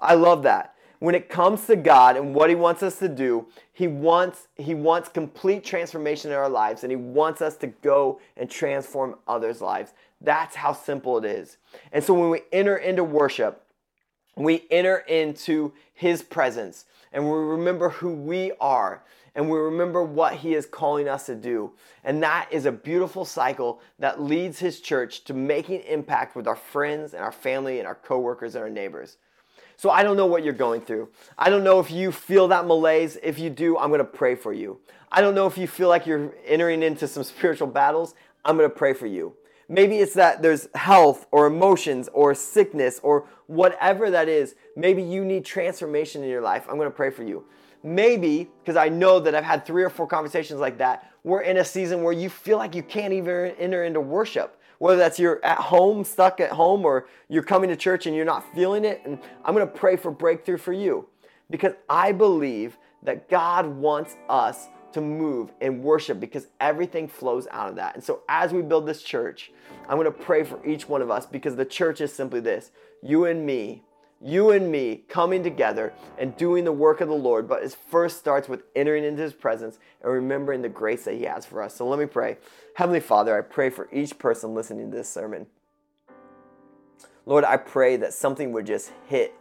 I 0.00 0.14
love 0.14 0.42
that. 0.44 0.74
When 0.98 1.14
it 1.14 1.28
comes 1.28 1.66
to 1.66 1.76
God 1.76 2.16
and 2.16 2.34
what 2.34 2.48
he 2.48 2.56
wants 2.56 2.82
us 2.82 2.98
to 3.00 3.08
do, 3.08 3.46
he 3.74 3.86
wants 3.86 4.48
he 4.56 4.74
wants 4.74 5.10
complete 5.10 5.62
transformation 5.62 6.30
in 6.30 6.36
our 6.38 6.48
lives 6.48 6.82
and 6.82 6.90
he 6.90 6.96
wants 6.96 7.42
us 7.42 7.56
to 7.58 7.66
go 7.66 8.18
and 8.38 8.48
transform 8.48 9.16
others' 9.28 9.60
lives. 9.60 9.92
That's 10.22 10.56
how 10.56 10.72
simple 10.72 11.18
it 11.18 11.26
is. 11.26 11.58
And 11.92 12.02
so 12.02 12.14
when 12.14 12.30
we 12.30 12.40
enter 12.50 12.78
into 12.78 13.04
worship, 13.04 13.62
we 14.36 14.64
enter 14.70 14.98
into 14.98 15.74
his 15.92 16.22
presence 16.22 16.86
and 17.12 17.24
we 17.24 17.36
remember 17.36 17.90
who 17.90 18.12
we 18.12 18.52
are 18.58 19.02
and 19.36 19.50
we 19.50 19.58
remember 19.58 20.02
what 20.02 20.36
he 20.36 20.54
is 20.54 20.64
calling 20.64 21.08
us 21.08 21.26
to 21.26 21.34
do. 21.34 21.70
And 22.02 22.22
that 22.22 22.48
is 22.50 22.64
a 22.64 22.72
beautiful 22.72 23.26
cycle 23.26 23.80
that 23.98 24.20
leads 24.20 24.58
his 24.58 24.80
church 24.80 25.24
to 25.24 25.34
making 25.34 25.82
impact 25.82 26.34
with 26.34 26.48
our 26.48 26.56
friends 26.56 27.12
and 27.12 27.22
our 27.22 27.30
family 27.30 27.78
and 27.78 27.86
our 27.86 27.94
coworkers 27.94 28.54
and 28.54 28.64
our 28.64 28.70
neighbors. 28.70 29.18
So 29.76 29.90
I 29.90 30.02
don't 30.02 30.16
know 30.16 30.24
what 30.24 30.42
you're 30.42 30.54
going 30.54 30.80
through. 30.80 31.10
I 31.36 31.50
don't 31.50 31.62
know 31.62 31.78
if 31.80 31.90
you 31.90 32.10
feel 32.10 32.48
that 32.48 32.66
malaise. 32.66 33.18
If 33.22 33.38
you 33.38 33.50
do, 33.50 33.76
I'm 33.76 33.90
going 33.90 33.98
to 33.98 34.04
pray 34.04 34.34
for 34.34 34.54
you. 34.54 34.80
I 35.12 35.20
don't 35.20 35.34
know 35.34 35.46
if 35.46 35.58
you 35.58 35.68
feel 35.68 35.90
like 35.90 36.06
you're 36.06 36.32
entering 36.46 36.82
into 36.82 37.06
some 37.06 37.22
spiritual 37.22 37.68
battles. 37.68 38.14
I'm 38.42 38.56
going 38.56 38.70
to 38.70 38.74
pray 38.74 38.94
for 38.94 39.06
you. 39.06 39.34
Maybe 39.68 39.98
it's 39.98 40.14
that 40.14 40.40
there's 40.40 40.68
health 40.74 41.26
or 41.30 41.46
emotions 41.46 42.08
or 42.14 42.34
sickness 42.34 43.00
or 43.02 43.26
whatever 43.48 44.10
that 44.10 44.28
is. 44.28 44.54
Maybe 44.76 45.02
you 45.02 45.24
need 45.26 45.44
transformation 45.44 46.22
in 46.22 46.30
your 46.30 46.40
life. 46.40 46.64
I'm 46.70 46.76
going 46.76 46.88
to 46.88 46.96
pray 46.96 47.10
for 47.10 47.24
you. 47.24 47.44
Maybe, 47.86 48.50
because 48.64 48.74
I 48.74 48.88
know 48.88 49.20
that 49.20 49.36
I've 49.36 49.44
had 49.44 49.64
three 49.64 49.84
or 49.84 49.90
four 49.90 50.08
conversations 50.08 50.58
like 50.58 50.78
that, 50.78 51.12
we're 51.22 51.42
in 51.42 51.58
a 51.58 51.64
season 51.64 52.02
where 52.02 52.12
you 52.12 52.28
feel 52.28 52.58
like 52.58 52.74
you 52.74 52.82
can't 52.82 53.12
even 53.12 53.52
enter 53.60 53.84
into 53.84 54.00
worship. 54.00 54.60
Whether 54.78 54.96
that's 54.96 55.20
you're 55.20 55.42
at 55.44 55.58
home, 55.58 56.02
stuck 56.02 56.40
at 56.40 56.50
home, 56.50 56.84
or 56.84 57.06
you're 57.28 57.44
coming 57.44 57.70
to 57.70 57.76
church 57.76 58.06
and 58.06 58.16
you're 58.16 58.24
not 58.24 58.44
feeling 58.56 58.84
it. 58.84 59.02
And 59.04 59.20
I'm 59.44 59.54
going 59.54 59.64
to 59.64 59.72
pray 59.72 59.94
for 59.94 60.10
breakthrough 60.10 60.58
for 60.58 60.72
you 60.72 61.06
because 61.48 61.74
I 61.88 62.10
believe 62.10 62.76
that 63.04 63.28
God 63.28 63.66
wants 63.66 64.16
us 64.28 64.66
to 64.90 65.00
move 65.00 65.52
and 65.60 65.80
worship 65.80 66.18
because 66.18 66.48
everything 66.58 67.06
flows 67.06 67.46
out 67.52 67.68
of 67.68 67.76
that. 67.76 67.94
And 67.94 68.02
so 68.02 68.22
as 68.28 68.52
we 68.52 68.62
build 68.62 68.84
this 68.84 69.00
church, 69.00 69.52
I'm 69.88 69.96
going 69.96 70.06
to 70.06 70.10
pray 70.10 70.42
for 70.42 70.58
each 70.66 70.88
one 70.88 71.02
of 71.02 71.10
us 71.12 71.24
because 71.24 71.54
the 71.54 71.64
church 71.64 72.00
is 72.00 72.12
simply 72.12 72.40
this 72.40 72.72
you 73.00 73.26
and 73.26 73.46
me 73.46 73.84
you 74.20 74.50
and 74.50 74.70
me 74.70 75.04
coming 75.08 75.42
together 75.42 75.92
and 76.18 76.36
doing 76.36 76.64
the 76.64 76.72
work 76.72 77.00
of 77.00 77.08
the 77.08 77.14
Lord, 77.14 77.48
but 77.48 77.62
it 77.62 77.76
first 77.90 78.18
starts 78.18 78.48
with 78.48 78.62
entering 78.74 79.04
into 79.04 79.22
His 79.22 79.34
presence 79.34 79.78
and 80.02 80.12
remembering 80.12 80.62
the 80.62 80.68
grace 80.68 81.04
that 81.04 81.14
He 81.14 81.24
has 81.24 81.44
for 81.44 81.62
us. 81.62 81.76
So 81.76 81.86
let 81.86 81.98
me 81.98 82.06
pray. 82.06 82.38
Heavenly 82.74 83.00
Father, 83.00 83.36
I 83.36 83.42
pray 83.42 83.70
for 83.70 83.88
each 83.92 84.18
person 84.18 84.54
listening 84.54 84.90
to 84.90 84.96
this 84.96 85.08
sermon. 85.08 85.46
Lord, 87.26 87.44
I 87.44 87.56
pray 87.56 87.96
that 87.96 88.14
something 88.14 88.52
would 88.52 88.66
just 88.66 88.92
hit. 89.06 89.34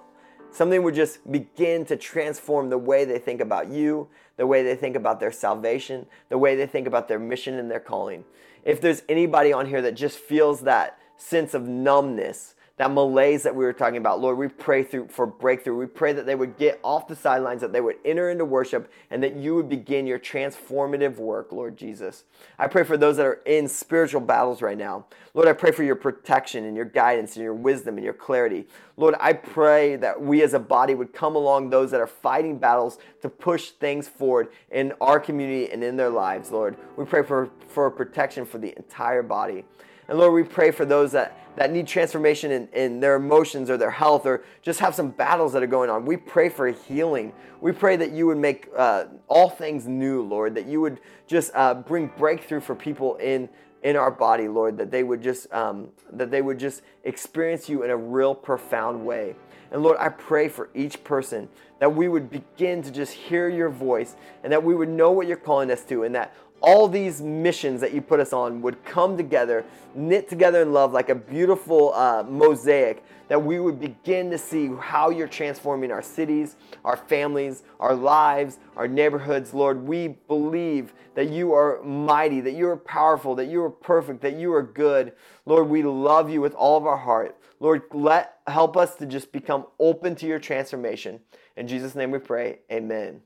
Something 0.51 0.83
would 0.83 0.95
just 0.95 1.29
begin 1.31 1.85
to 1.85 1.97
transform 1.97 2.69
the 2.69 2.77
way 2.77 3.05
they 3.05 3.19
think 3.19 3.41
about 3.41 3.67
you, 3.67 4.07
the 4.37 4.47
way 4.47 4.63
they 4.63 4.75
think 4.75 4.95
about 4.95 5.19
their 5.19 5.31
salvation, 5.31 6.05
the 6.29 6.37
way 6.37 6.55
they 6.55 6.65
think 6.65 6.87
about 6.87 7.07
their 7.07 7.19
mission 7.19 7.59
and 7.59 7.69
their 7.69 7.79
calling. 7.79 8.23
If 8.63 8.81
there's 8.81 9.03
anybody 9.07 9.53
on 9.53 9.67
here 9.67 9.81
that 9.81 9.95
just 9.95 10.17
feels 10.17 10.61
that 10.61 10.97
sense 11.17 11.53
of 11.53 11.67
numbness, 11.67 12.54
that 12.77 12.91
malaise 12.91 13.43
that 13.43 13.55
we 13.55 13.63
were 13.63 13.71
talking 13.71 13.97
about. 13.97 14.19
Lord, 14.19 14.37
we 14.37 14.49
pray 14.49 14.83
through 14.83 15.07
for 15.07 15.25
breakthrough. 15.25 15.77
We 15.77 15.85
pray 15.85 16.11
that 16.11 16.25
they 16.25 16.35
would 16.35 16.57
get 16.57 16.79
off 16.83 17.07
the 17.07 17.15
sidelines, 17.15 17.61
that 17.61 17.71
they 17.71 17.79
would 17.79 17.95
enter 18.03 18.29
into 18.29 18.43
worship, 18.43 18.91
and 19.09 19.23
that 19.23 19.35
you 19.37 19.55
would 19.55 19.69
begin 19.69 20.05
your 20.05 20.19
transformative 20.19 21.15
work, 21.15 21.53
Lord 21.53 21.77
Jesus. 21.77 22.25
I 22.59 22.67
pray 22.67 22.83
for 22.83 22.97
those 22.97 23.15
that 23.15 23.25
are 23.25 23.41
in 23.45 23.69
spiritual 23.69 24.19
battles 24.19 24.61
right 24.61 24.77
now. 24.77 25.05
Lord, 25.33 25.47
I 25.47 25.53
pray 25.53 25.71
for 25.71 25.83
your 25.83 25.95
protection 25.95 26.65
and 26.65 26.75
your 26.75 26.85
guidance 26.85 27.37
and 27.37 27.43
your 27.43 27.53
wisdom 27.53 27.95
and 27.95 28.03
your 28.03 28.13
clarity. 28.13 28.67
Lord, 28.97 29.15
I 29.21 29.33
pray 29.33 29.95
that 29.97 30.21
we 30.21 30.41
as 30.41 30.53
a 30.53 30.59
body 30.59 30.95
would 30.95 31.13
come 31.13 31.37
along 31.37 31.69
those 31.69 31.91
that 31.91 32.01
are 32.01 32.07
fighting 32.07 32.57
battles 32.57 32.97
to 33.21 33.29
push 33.29 33.69
things 33.71 34.09
forward 34.09 34.49
in 34.69 34.93
our 34.99 35.19
community 35.19 35.71
and 35.71 35.81
in 35.81 35.95
their 35.95 36.09
lives, 36.09 36.51
Lord. 36.51 36.75
We 36.97 37.05
pray 37.05 37.23
for, 37.23 37.49
for 37.69 37.89
protection 37.89 38.45
for 38.45 38.57
the 38.57 38.73
entire 38.75 39.23
body. 39.23 39.63
And 40.07 40.17
Lord, 40.17 40.33
we 40.33 40.43
pray 40.43 40.71
for 40.71 40.85
those 40.85 41.11
that, 41.13 41.37
that 41.55 41.71
need 41.71 41.87
transformation 41.87 42.51
in, 42.51 42.67
in 42.73 42.99
their 42.99 43.15
emotions 43.15 43.69
or 43.69 43.77
their 43.77 43.91
health 43.91 44.25
or 44.25 44.43
just 44.61 44.79
have 44.79 44.93
some 44.93 45.09
battles 45.09 45.53
that 45.53 45.63
are 45.63 45.67
going 45.67 45.89
on. 45.89 46.05
We 46.05 46.17
pray 46.17 46.49
for 46.49 46.67
healing. 46.67 47.33
We 47.61 47.71
pray 47.71 47.95
that 47.97 48.11
you 48.11 48.27
would 48.27 48.37
make 48.37 48.69
uh, 48.77 49.05
all 49.27 49.49
things 49.49 49.87
new, 49.87 50.21
Lord, 50.21 50.55
that 50.55 50.67
you 50.67 50.81
would 50.81 50.99
just 51.27 51.51
uh, 51.55 51.73
bring 51.73 52.11
breakthrough 52.17 52.59
for 52.59 52.75
people 52.75 53.15
in 53.15 53.49
in 53.83 53.95
our 53.95 54.09
body, 54.09 54.47
Lord, 54.47 54.79
that 54.79 54.89
they 54.89 55.03
would 55.03 55.21
just 55.21 55.51
um, 55.53 55.89
that 56.13 56.31
they 56.31 56.41
would 56.41 56.57
just 56.57 56.81
experience 57.03 57.69
you 57.69 57.83
in 57.83 57.91
a 57.91 57.97
real 57.97 58.33
profound 58.33 59.05
way. 59.05 59.35
And 59.71 59.83
Lord, 59.83 59.97
I 59.99 60.09
pray 60.09 60.47
for 60.47 60.69
each 60.73 61.03
person 61.03 61.49
that 61.79 61.93
we 61.93 62.07
would 62.07 62.31
begin 62.31 62.81
to 62.81 62.91
just 62.91 63.13
hear 63.13 63.47
your 63.47 63.69
voice 63.69 64.15
and 64.43 64.51
that 64.51 64.63
we 64.63 64.73
would 64.73 64.89
know 64.89 65.11
what 65.11 65.27
you're 65.27 65.37
calling 65.37 65.69
us 65.69 65.83
to 65.85 66.03
and 66.03 66.15
that 66.15 66.33
all 66.61 66.87
these 66.87 67.21
missions 67.21 67.81
that 67.81 67.93
you 67.93 68.01
put 68.01 68.19
us 68.19 68.33
on 68.33 68.61
would 68.61 68.83
come 68.85 69.17
together, 69.17 69.65
knit 69.93 70.27
together 70.27 70.61
in 70.61 70.73
love 70.73 70.93
like 70.93 71.09
a 71.09 71.15
beautiful 71.15 71.93
uh, 71.93 72.23
mosaic, 72.27 73.03
that 73.27 73.43
we 73.43 73.59
would 73.59 73.79
begin 73.79 74.29
to 74.29 74.37
see 74.37 74.69
how 74.79 75.09
you're 75.09 75.27
transforming 75.27 75.91
our 75.91 76.01
cities, 76.01 76.55
our 76.83 76.95
families, 76.95 77.63
our 77.79 77.95
lives, 77.95 78.59
our 78.75 78.87
neighborhoods. 78.87 79.53
Lord, 79.53 79.87
we 79.87 80.09
believe 80.27 80.93
that 81.15 81.29
you 81.29 81.53
are 81.53 81.81
mighty, 81.83 82.41
that 82.41 82.53
you 82.53 82.67
are 82.67 82.77
powerful, 82.77 83.35
that 83.35 83.47
you 83.47 83.63
are 83.63 83.69
perfect, 83.69 84.21
that 84.21 84.35
you 84.35 84.53
are 84.53 84.63
good. 84.63 85.13
Lord, 85.45 85.69
we 85.69 85.83
love 85.83 86.29
you 86.29 86.41
with 86.41 86.53
all 86.55 86.77
of 86.77 86.85
our 86.85 86.97
heart. 86.97 87.37
Lord, 87.59 87.83
let 87.93 88.39
help 88.47 88.77
us 88.77 88.95
to 88.97 89.05
just 89.05 89.31
become 89.31 89.65
open 89.79 90.15
to 90.15 90.27
your 90.27 90.39
transformation. 90.39 91.19
In 91.55 91.67
Jesus' 91.67 91.95
name 91.95 92.11
we 92.11 92.19
pray. 92.19 92.59
Amen. 92.71 93.21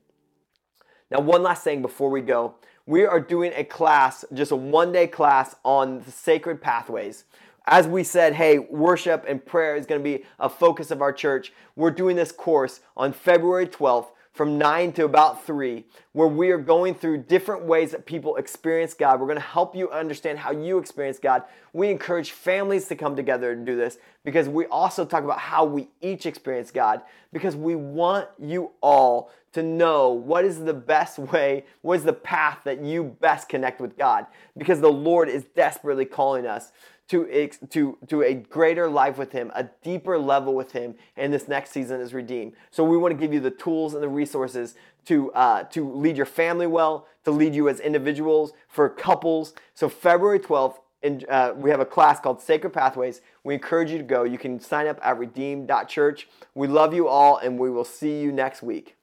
Now, 1.10 1.20
one 1.20 1.42
last 1.42 1.64
thing 1.64 1.82
before 1.82 2.10
we 2.10 2.20
go 2.20 2.54
we 2.86 3.04
are 3.04 3.20
doing 3.20 3.52
a 3.54 3.62
class, 3.62 4.24
just 4.32 4.50
a 4.50 4.56
one 4.56 4.90
day 4.90 5.06
class 5.06 5.54
on 5.64 6.02
the 6.02 6.10
sacred 6.10 6.60
pathways. 6.60 7.24
As 7.66 7.86
we 7.86 8.02
said, 8.02 8.34
hey, 8.34 8.58
worship 8.58 9.24
and 9.28 9.44
prayer 9.44 9.76
is 9.76 9.86
going 9.86 10.00
to 10.00 10.04
be 10.04 10.24
a 10.40 10.48
focus 10.48 10.90
of 10.90 11.00
our 11.00 11.12
church. 11.12 11.52
We're 11.76 11.92
doing 11.92 12.16
this 12.16 12.32
course 12.32 12.80
on 12.96 13.12
February 13.12 13.68
12th 13.68 14.08
from 14.32 14.58
9 14.58 14.92
to 14.92 15.04
about 15.04 15.44
3, 15.44 15.84
where 16.12 16.26
we 16.26 16.50
are 16.50 16.58
going 16.58 16.94
through 16.94 17.18
different 17.18 17.62
ways 17.62 17.90
that 17.90 18.06
people 18.06 18.36
experience 18.36 18.94
God. 18.94 19.20
We're 19.20 19.26
going 19.26 19.36
to 19.36 19.44
help 19.44 19.76
you 19.76 19.90
understand 19.90 20.38
how 20.38 20.52
you 20.52 20.78
experience 20.78 21.18
God. 21.18 21.42
We 21.72 21.90
encourage 21.90 22.30
families 22.30 22.88
to 22.88 22.96
come 22.96 23.14
together 23.14 23.52
and 23.52 23.66
do 23.66 23.76
this 23.76 23.98
because 24.24 24.48
we 24.48 24.66
also 24.66 25.04
talk 25.04 25.24
about 25.24 25.38
how 25.38 25.64
we 25.64 25.88
each 26.00 26.26
experience 26.26 26.70
God 26.70 27.02
because 27.32 27.54
we 27.54 27.74
want 27.74 28.28
you 28.38 28.70
all 28.80 29.30
to 29.52 29.62
know 29.62 30.10
what 30.10 30.44
is 30.44 30.60
the 30.60 30.74
best 30.74 31.18
way, 31.18 31.64
what 31.82 31.98
is 31.98 32.04
the 32.04 32.12
path 32.12 32.60
that 32.64 32.82
you 32.82 33.04
best 33.20 33.48
connect 33.48 33.80
with 33.80 33.96
God 33.98 34.26
because 34.56 34.80
the 34.80 34.92
Lord 34.92 35.28
is 35.28 35.44
desperately 35.56 36.04
calling 36.04 36.46
us 36.46 36.72
to, 37.10 37.50
to, 37.70 37.98
to 38.06 38.22
a 38.22 38.34
greater 38.34 38.88
life 38.88 39.18
with 39.18 39.32
Him, 39.32 39.50
a 39.56 39.68
deeper 39.82 40.16
level 40.16 40.54
with 40.54 40.70
Him, 40.70 40.94
and 41.16 41.32
this 41.32 41.48
next 41.48 41.70
season 41.70 42.00
is 42.00 42.14
redeemed. 42.14 42.52
So 42.70 42.84
we 42.84 42.96
want 42.96 43.12
to 43.12 43.20
give 43.20 43.34
you 43.34 43.40
the 43.40 43.50
tools 43.50 43.94
and 43.94 44.02
the 44.02 44.08
resources 44.08 44.76
to, 45.06 45.32
uh, 45.32 45.64
to 45.64 45.92
lead 45.92 46.16
your 46.16 46.26
family 46.26 46.68
well, 46.68 47.08
to 47.24 47.32
lead 47.32 47.52
you 47.52 47.68
as 47.68 47.80
individuals, 47.80 48.52
for 48.68 48.88
couples. 48.88 49.54
So 49.74 49.88
February 49.88 50.38
12th, 50.38 50.76
in, 51.02 51.24
uh, 51.28 51.54
we 51.56 51.70
have 51.70 51.80
a 51.80 51.86
class 51.86 52.20
called 52.20 52.40
Sacred 52.40 52.70
Pathways. 52.70 53.22
We 53.42 53.54
encourage 53.54 53.90
you 53.90 53.98
to 53.98 54.04
go. 54.04 54.22
You 54.22 54.38
can 54.38 54.60
sign 54.60 54.86
up 54.86 55.00
at 55.02 55.18
redeem.church. 55.18 56.28
We 56.54 56.68
love 56.68 56.94
you 56.94 57.08
all, 57.08 57.38
and 57.38 57.58
we 57.58 57.70
will 57.70 57.84
see 57.84 58.20
you 58.20 58.30
next 58.30 58.62
week. 58.62 58.96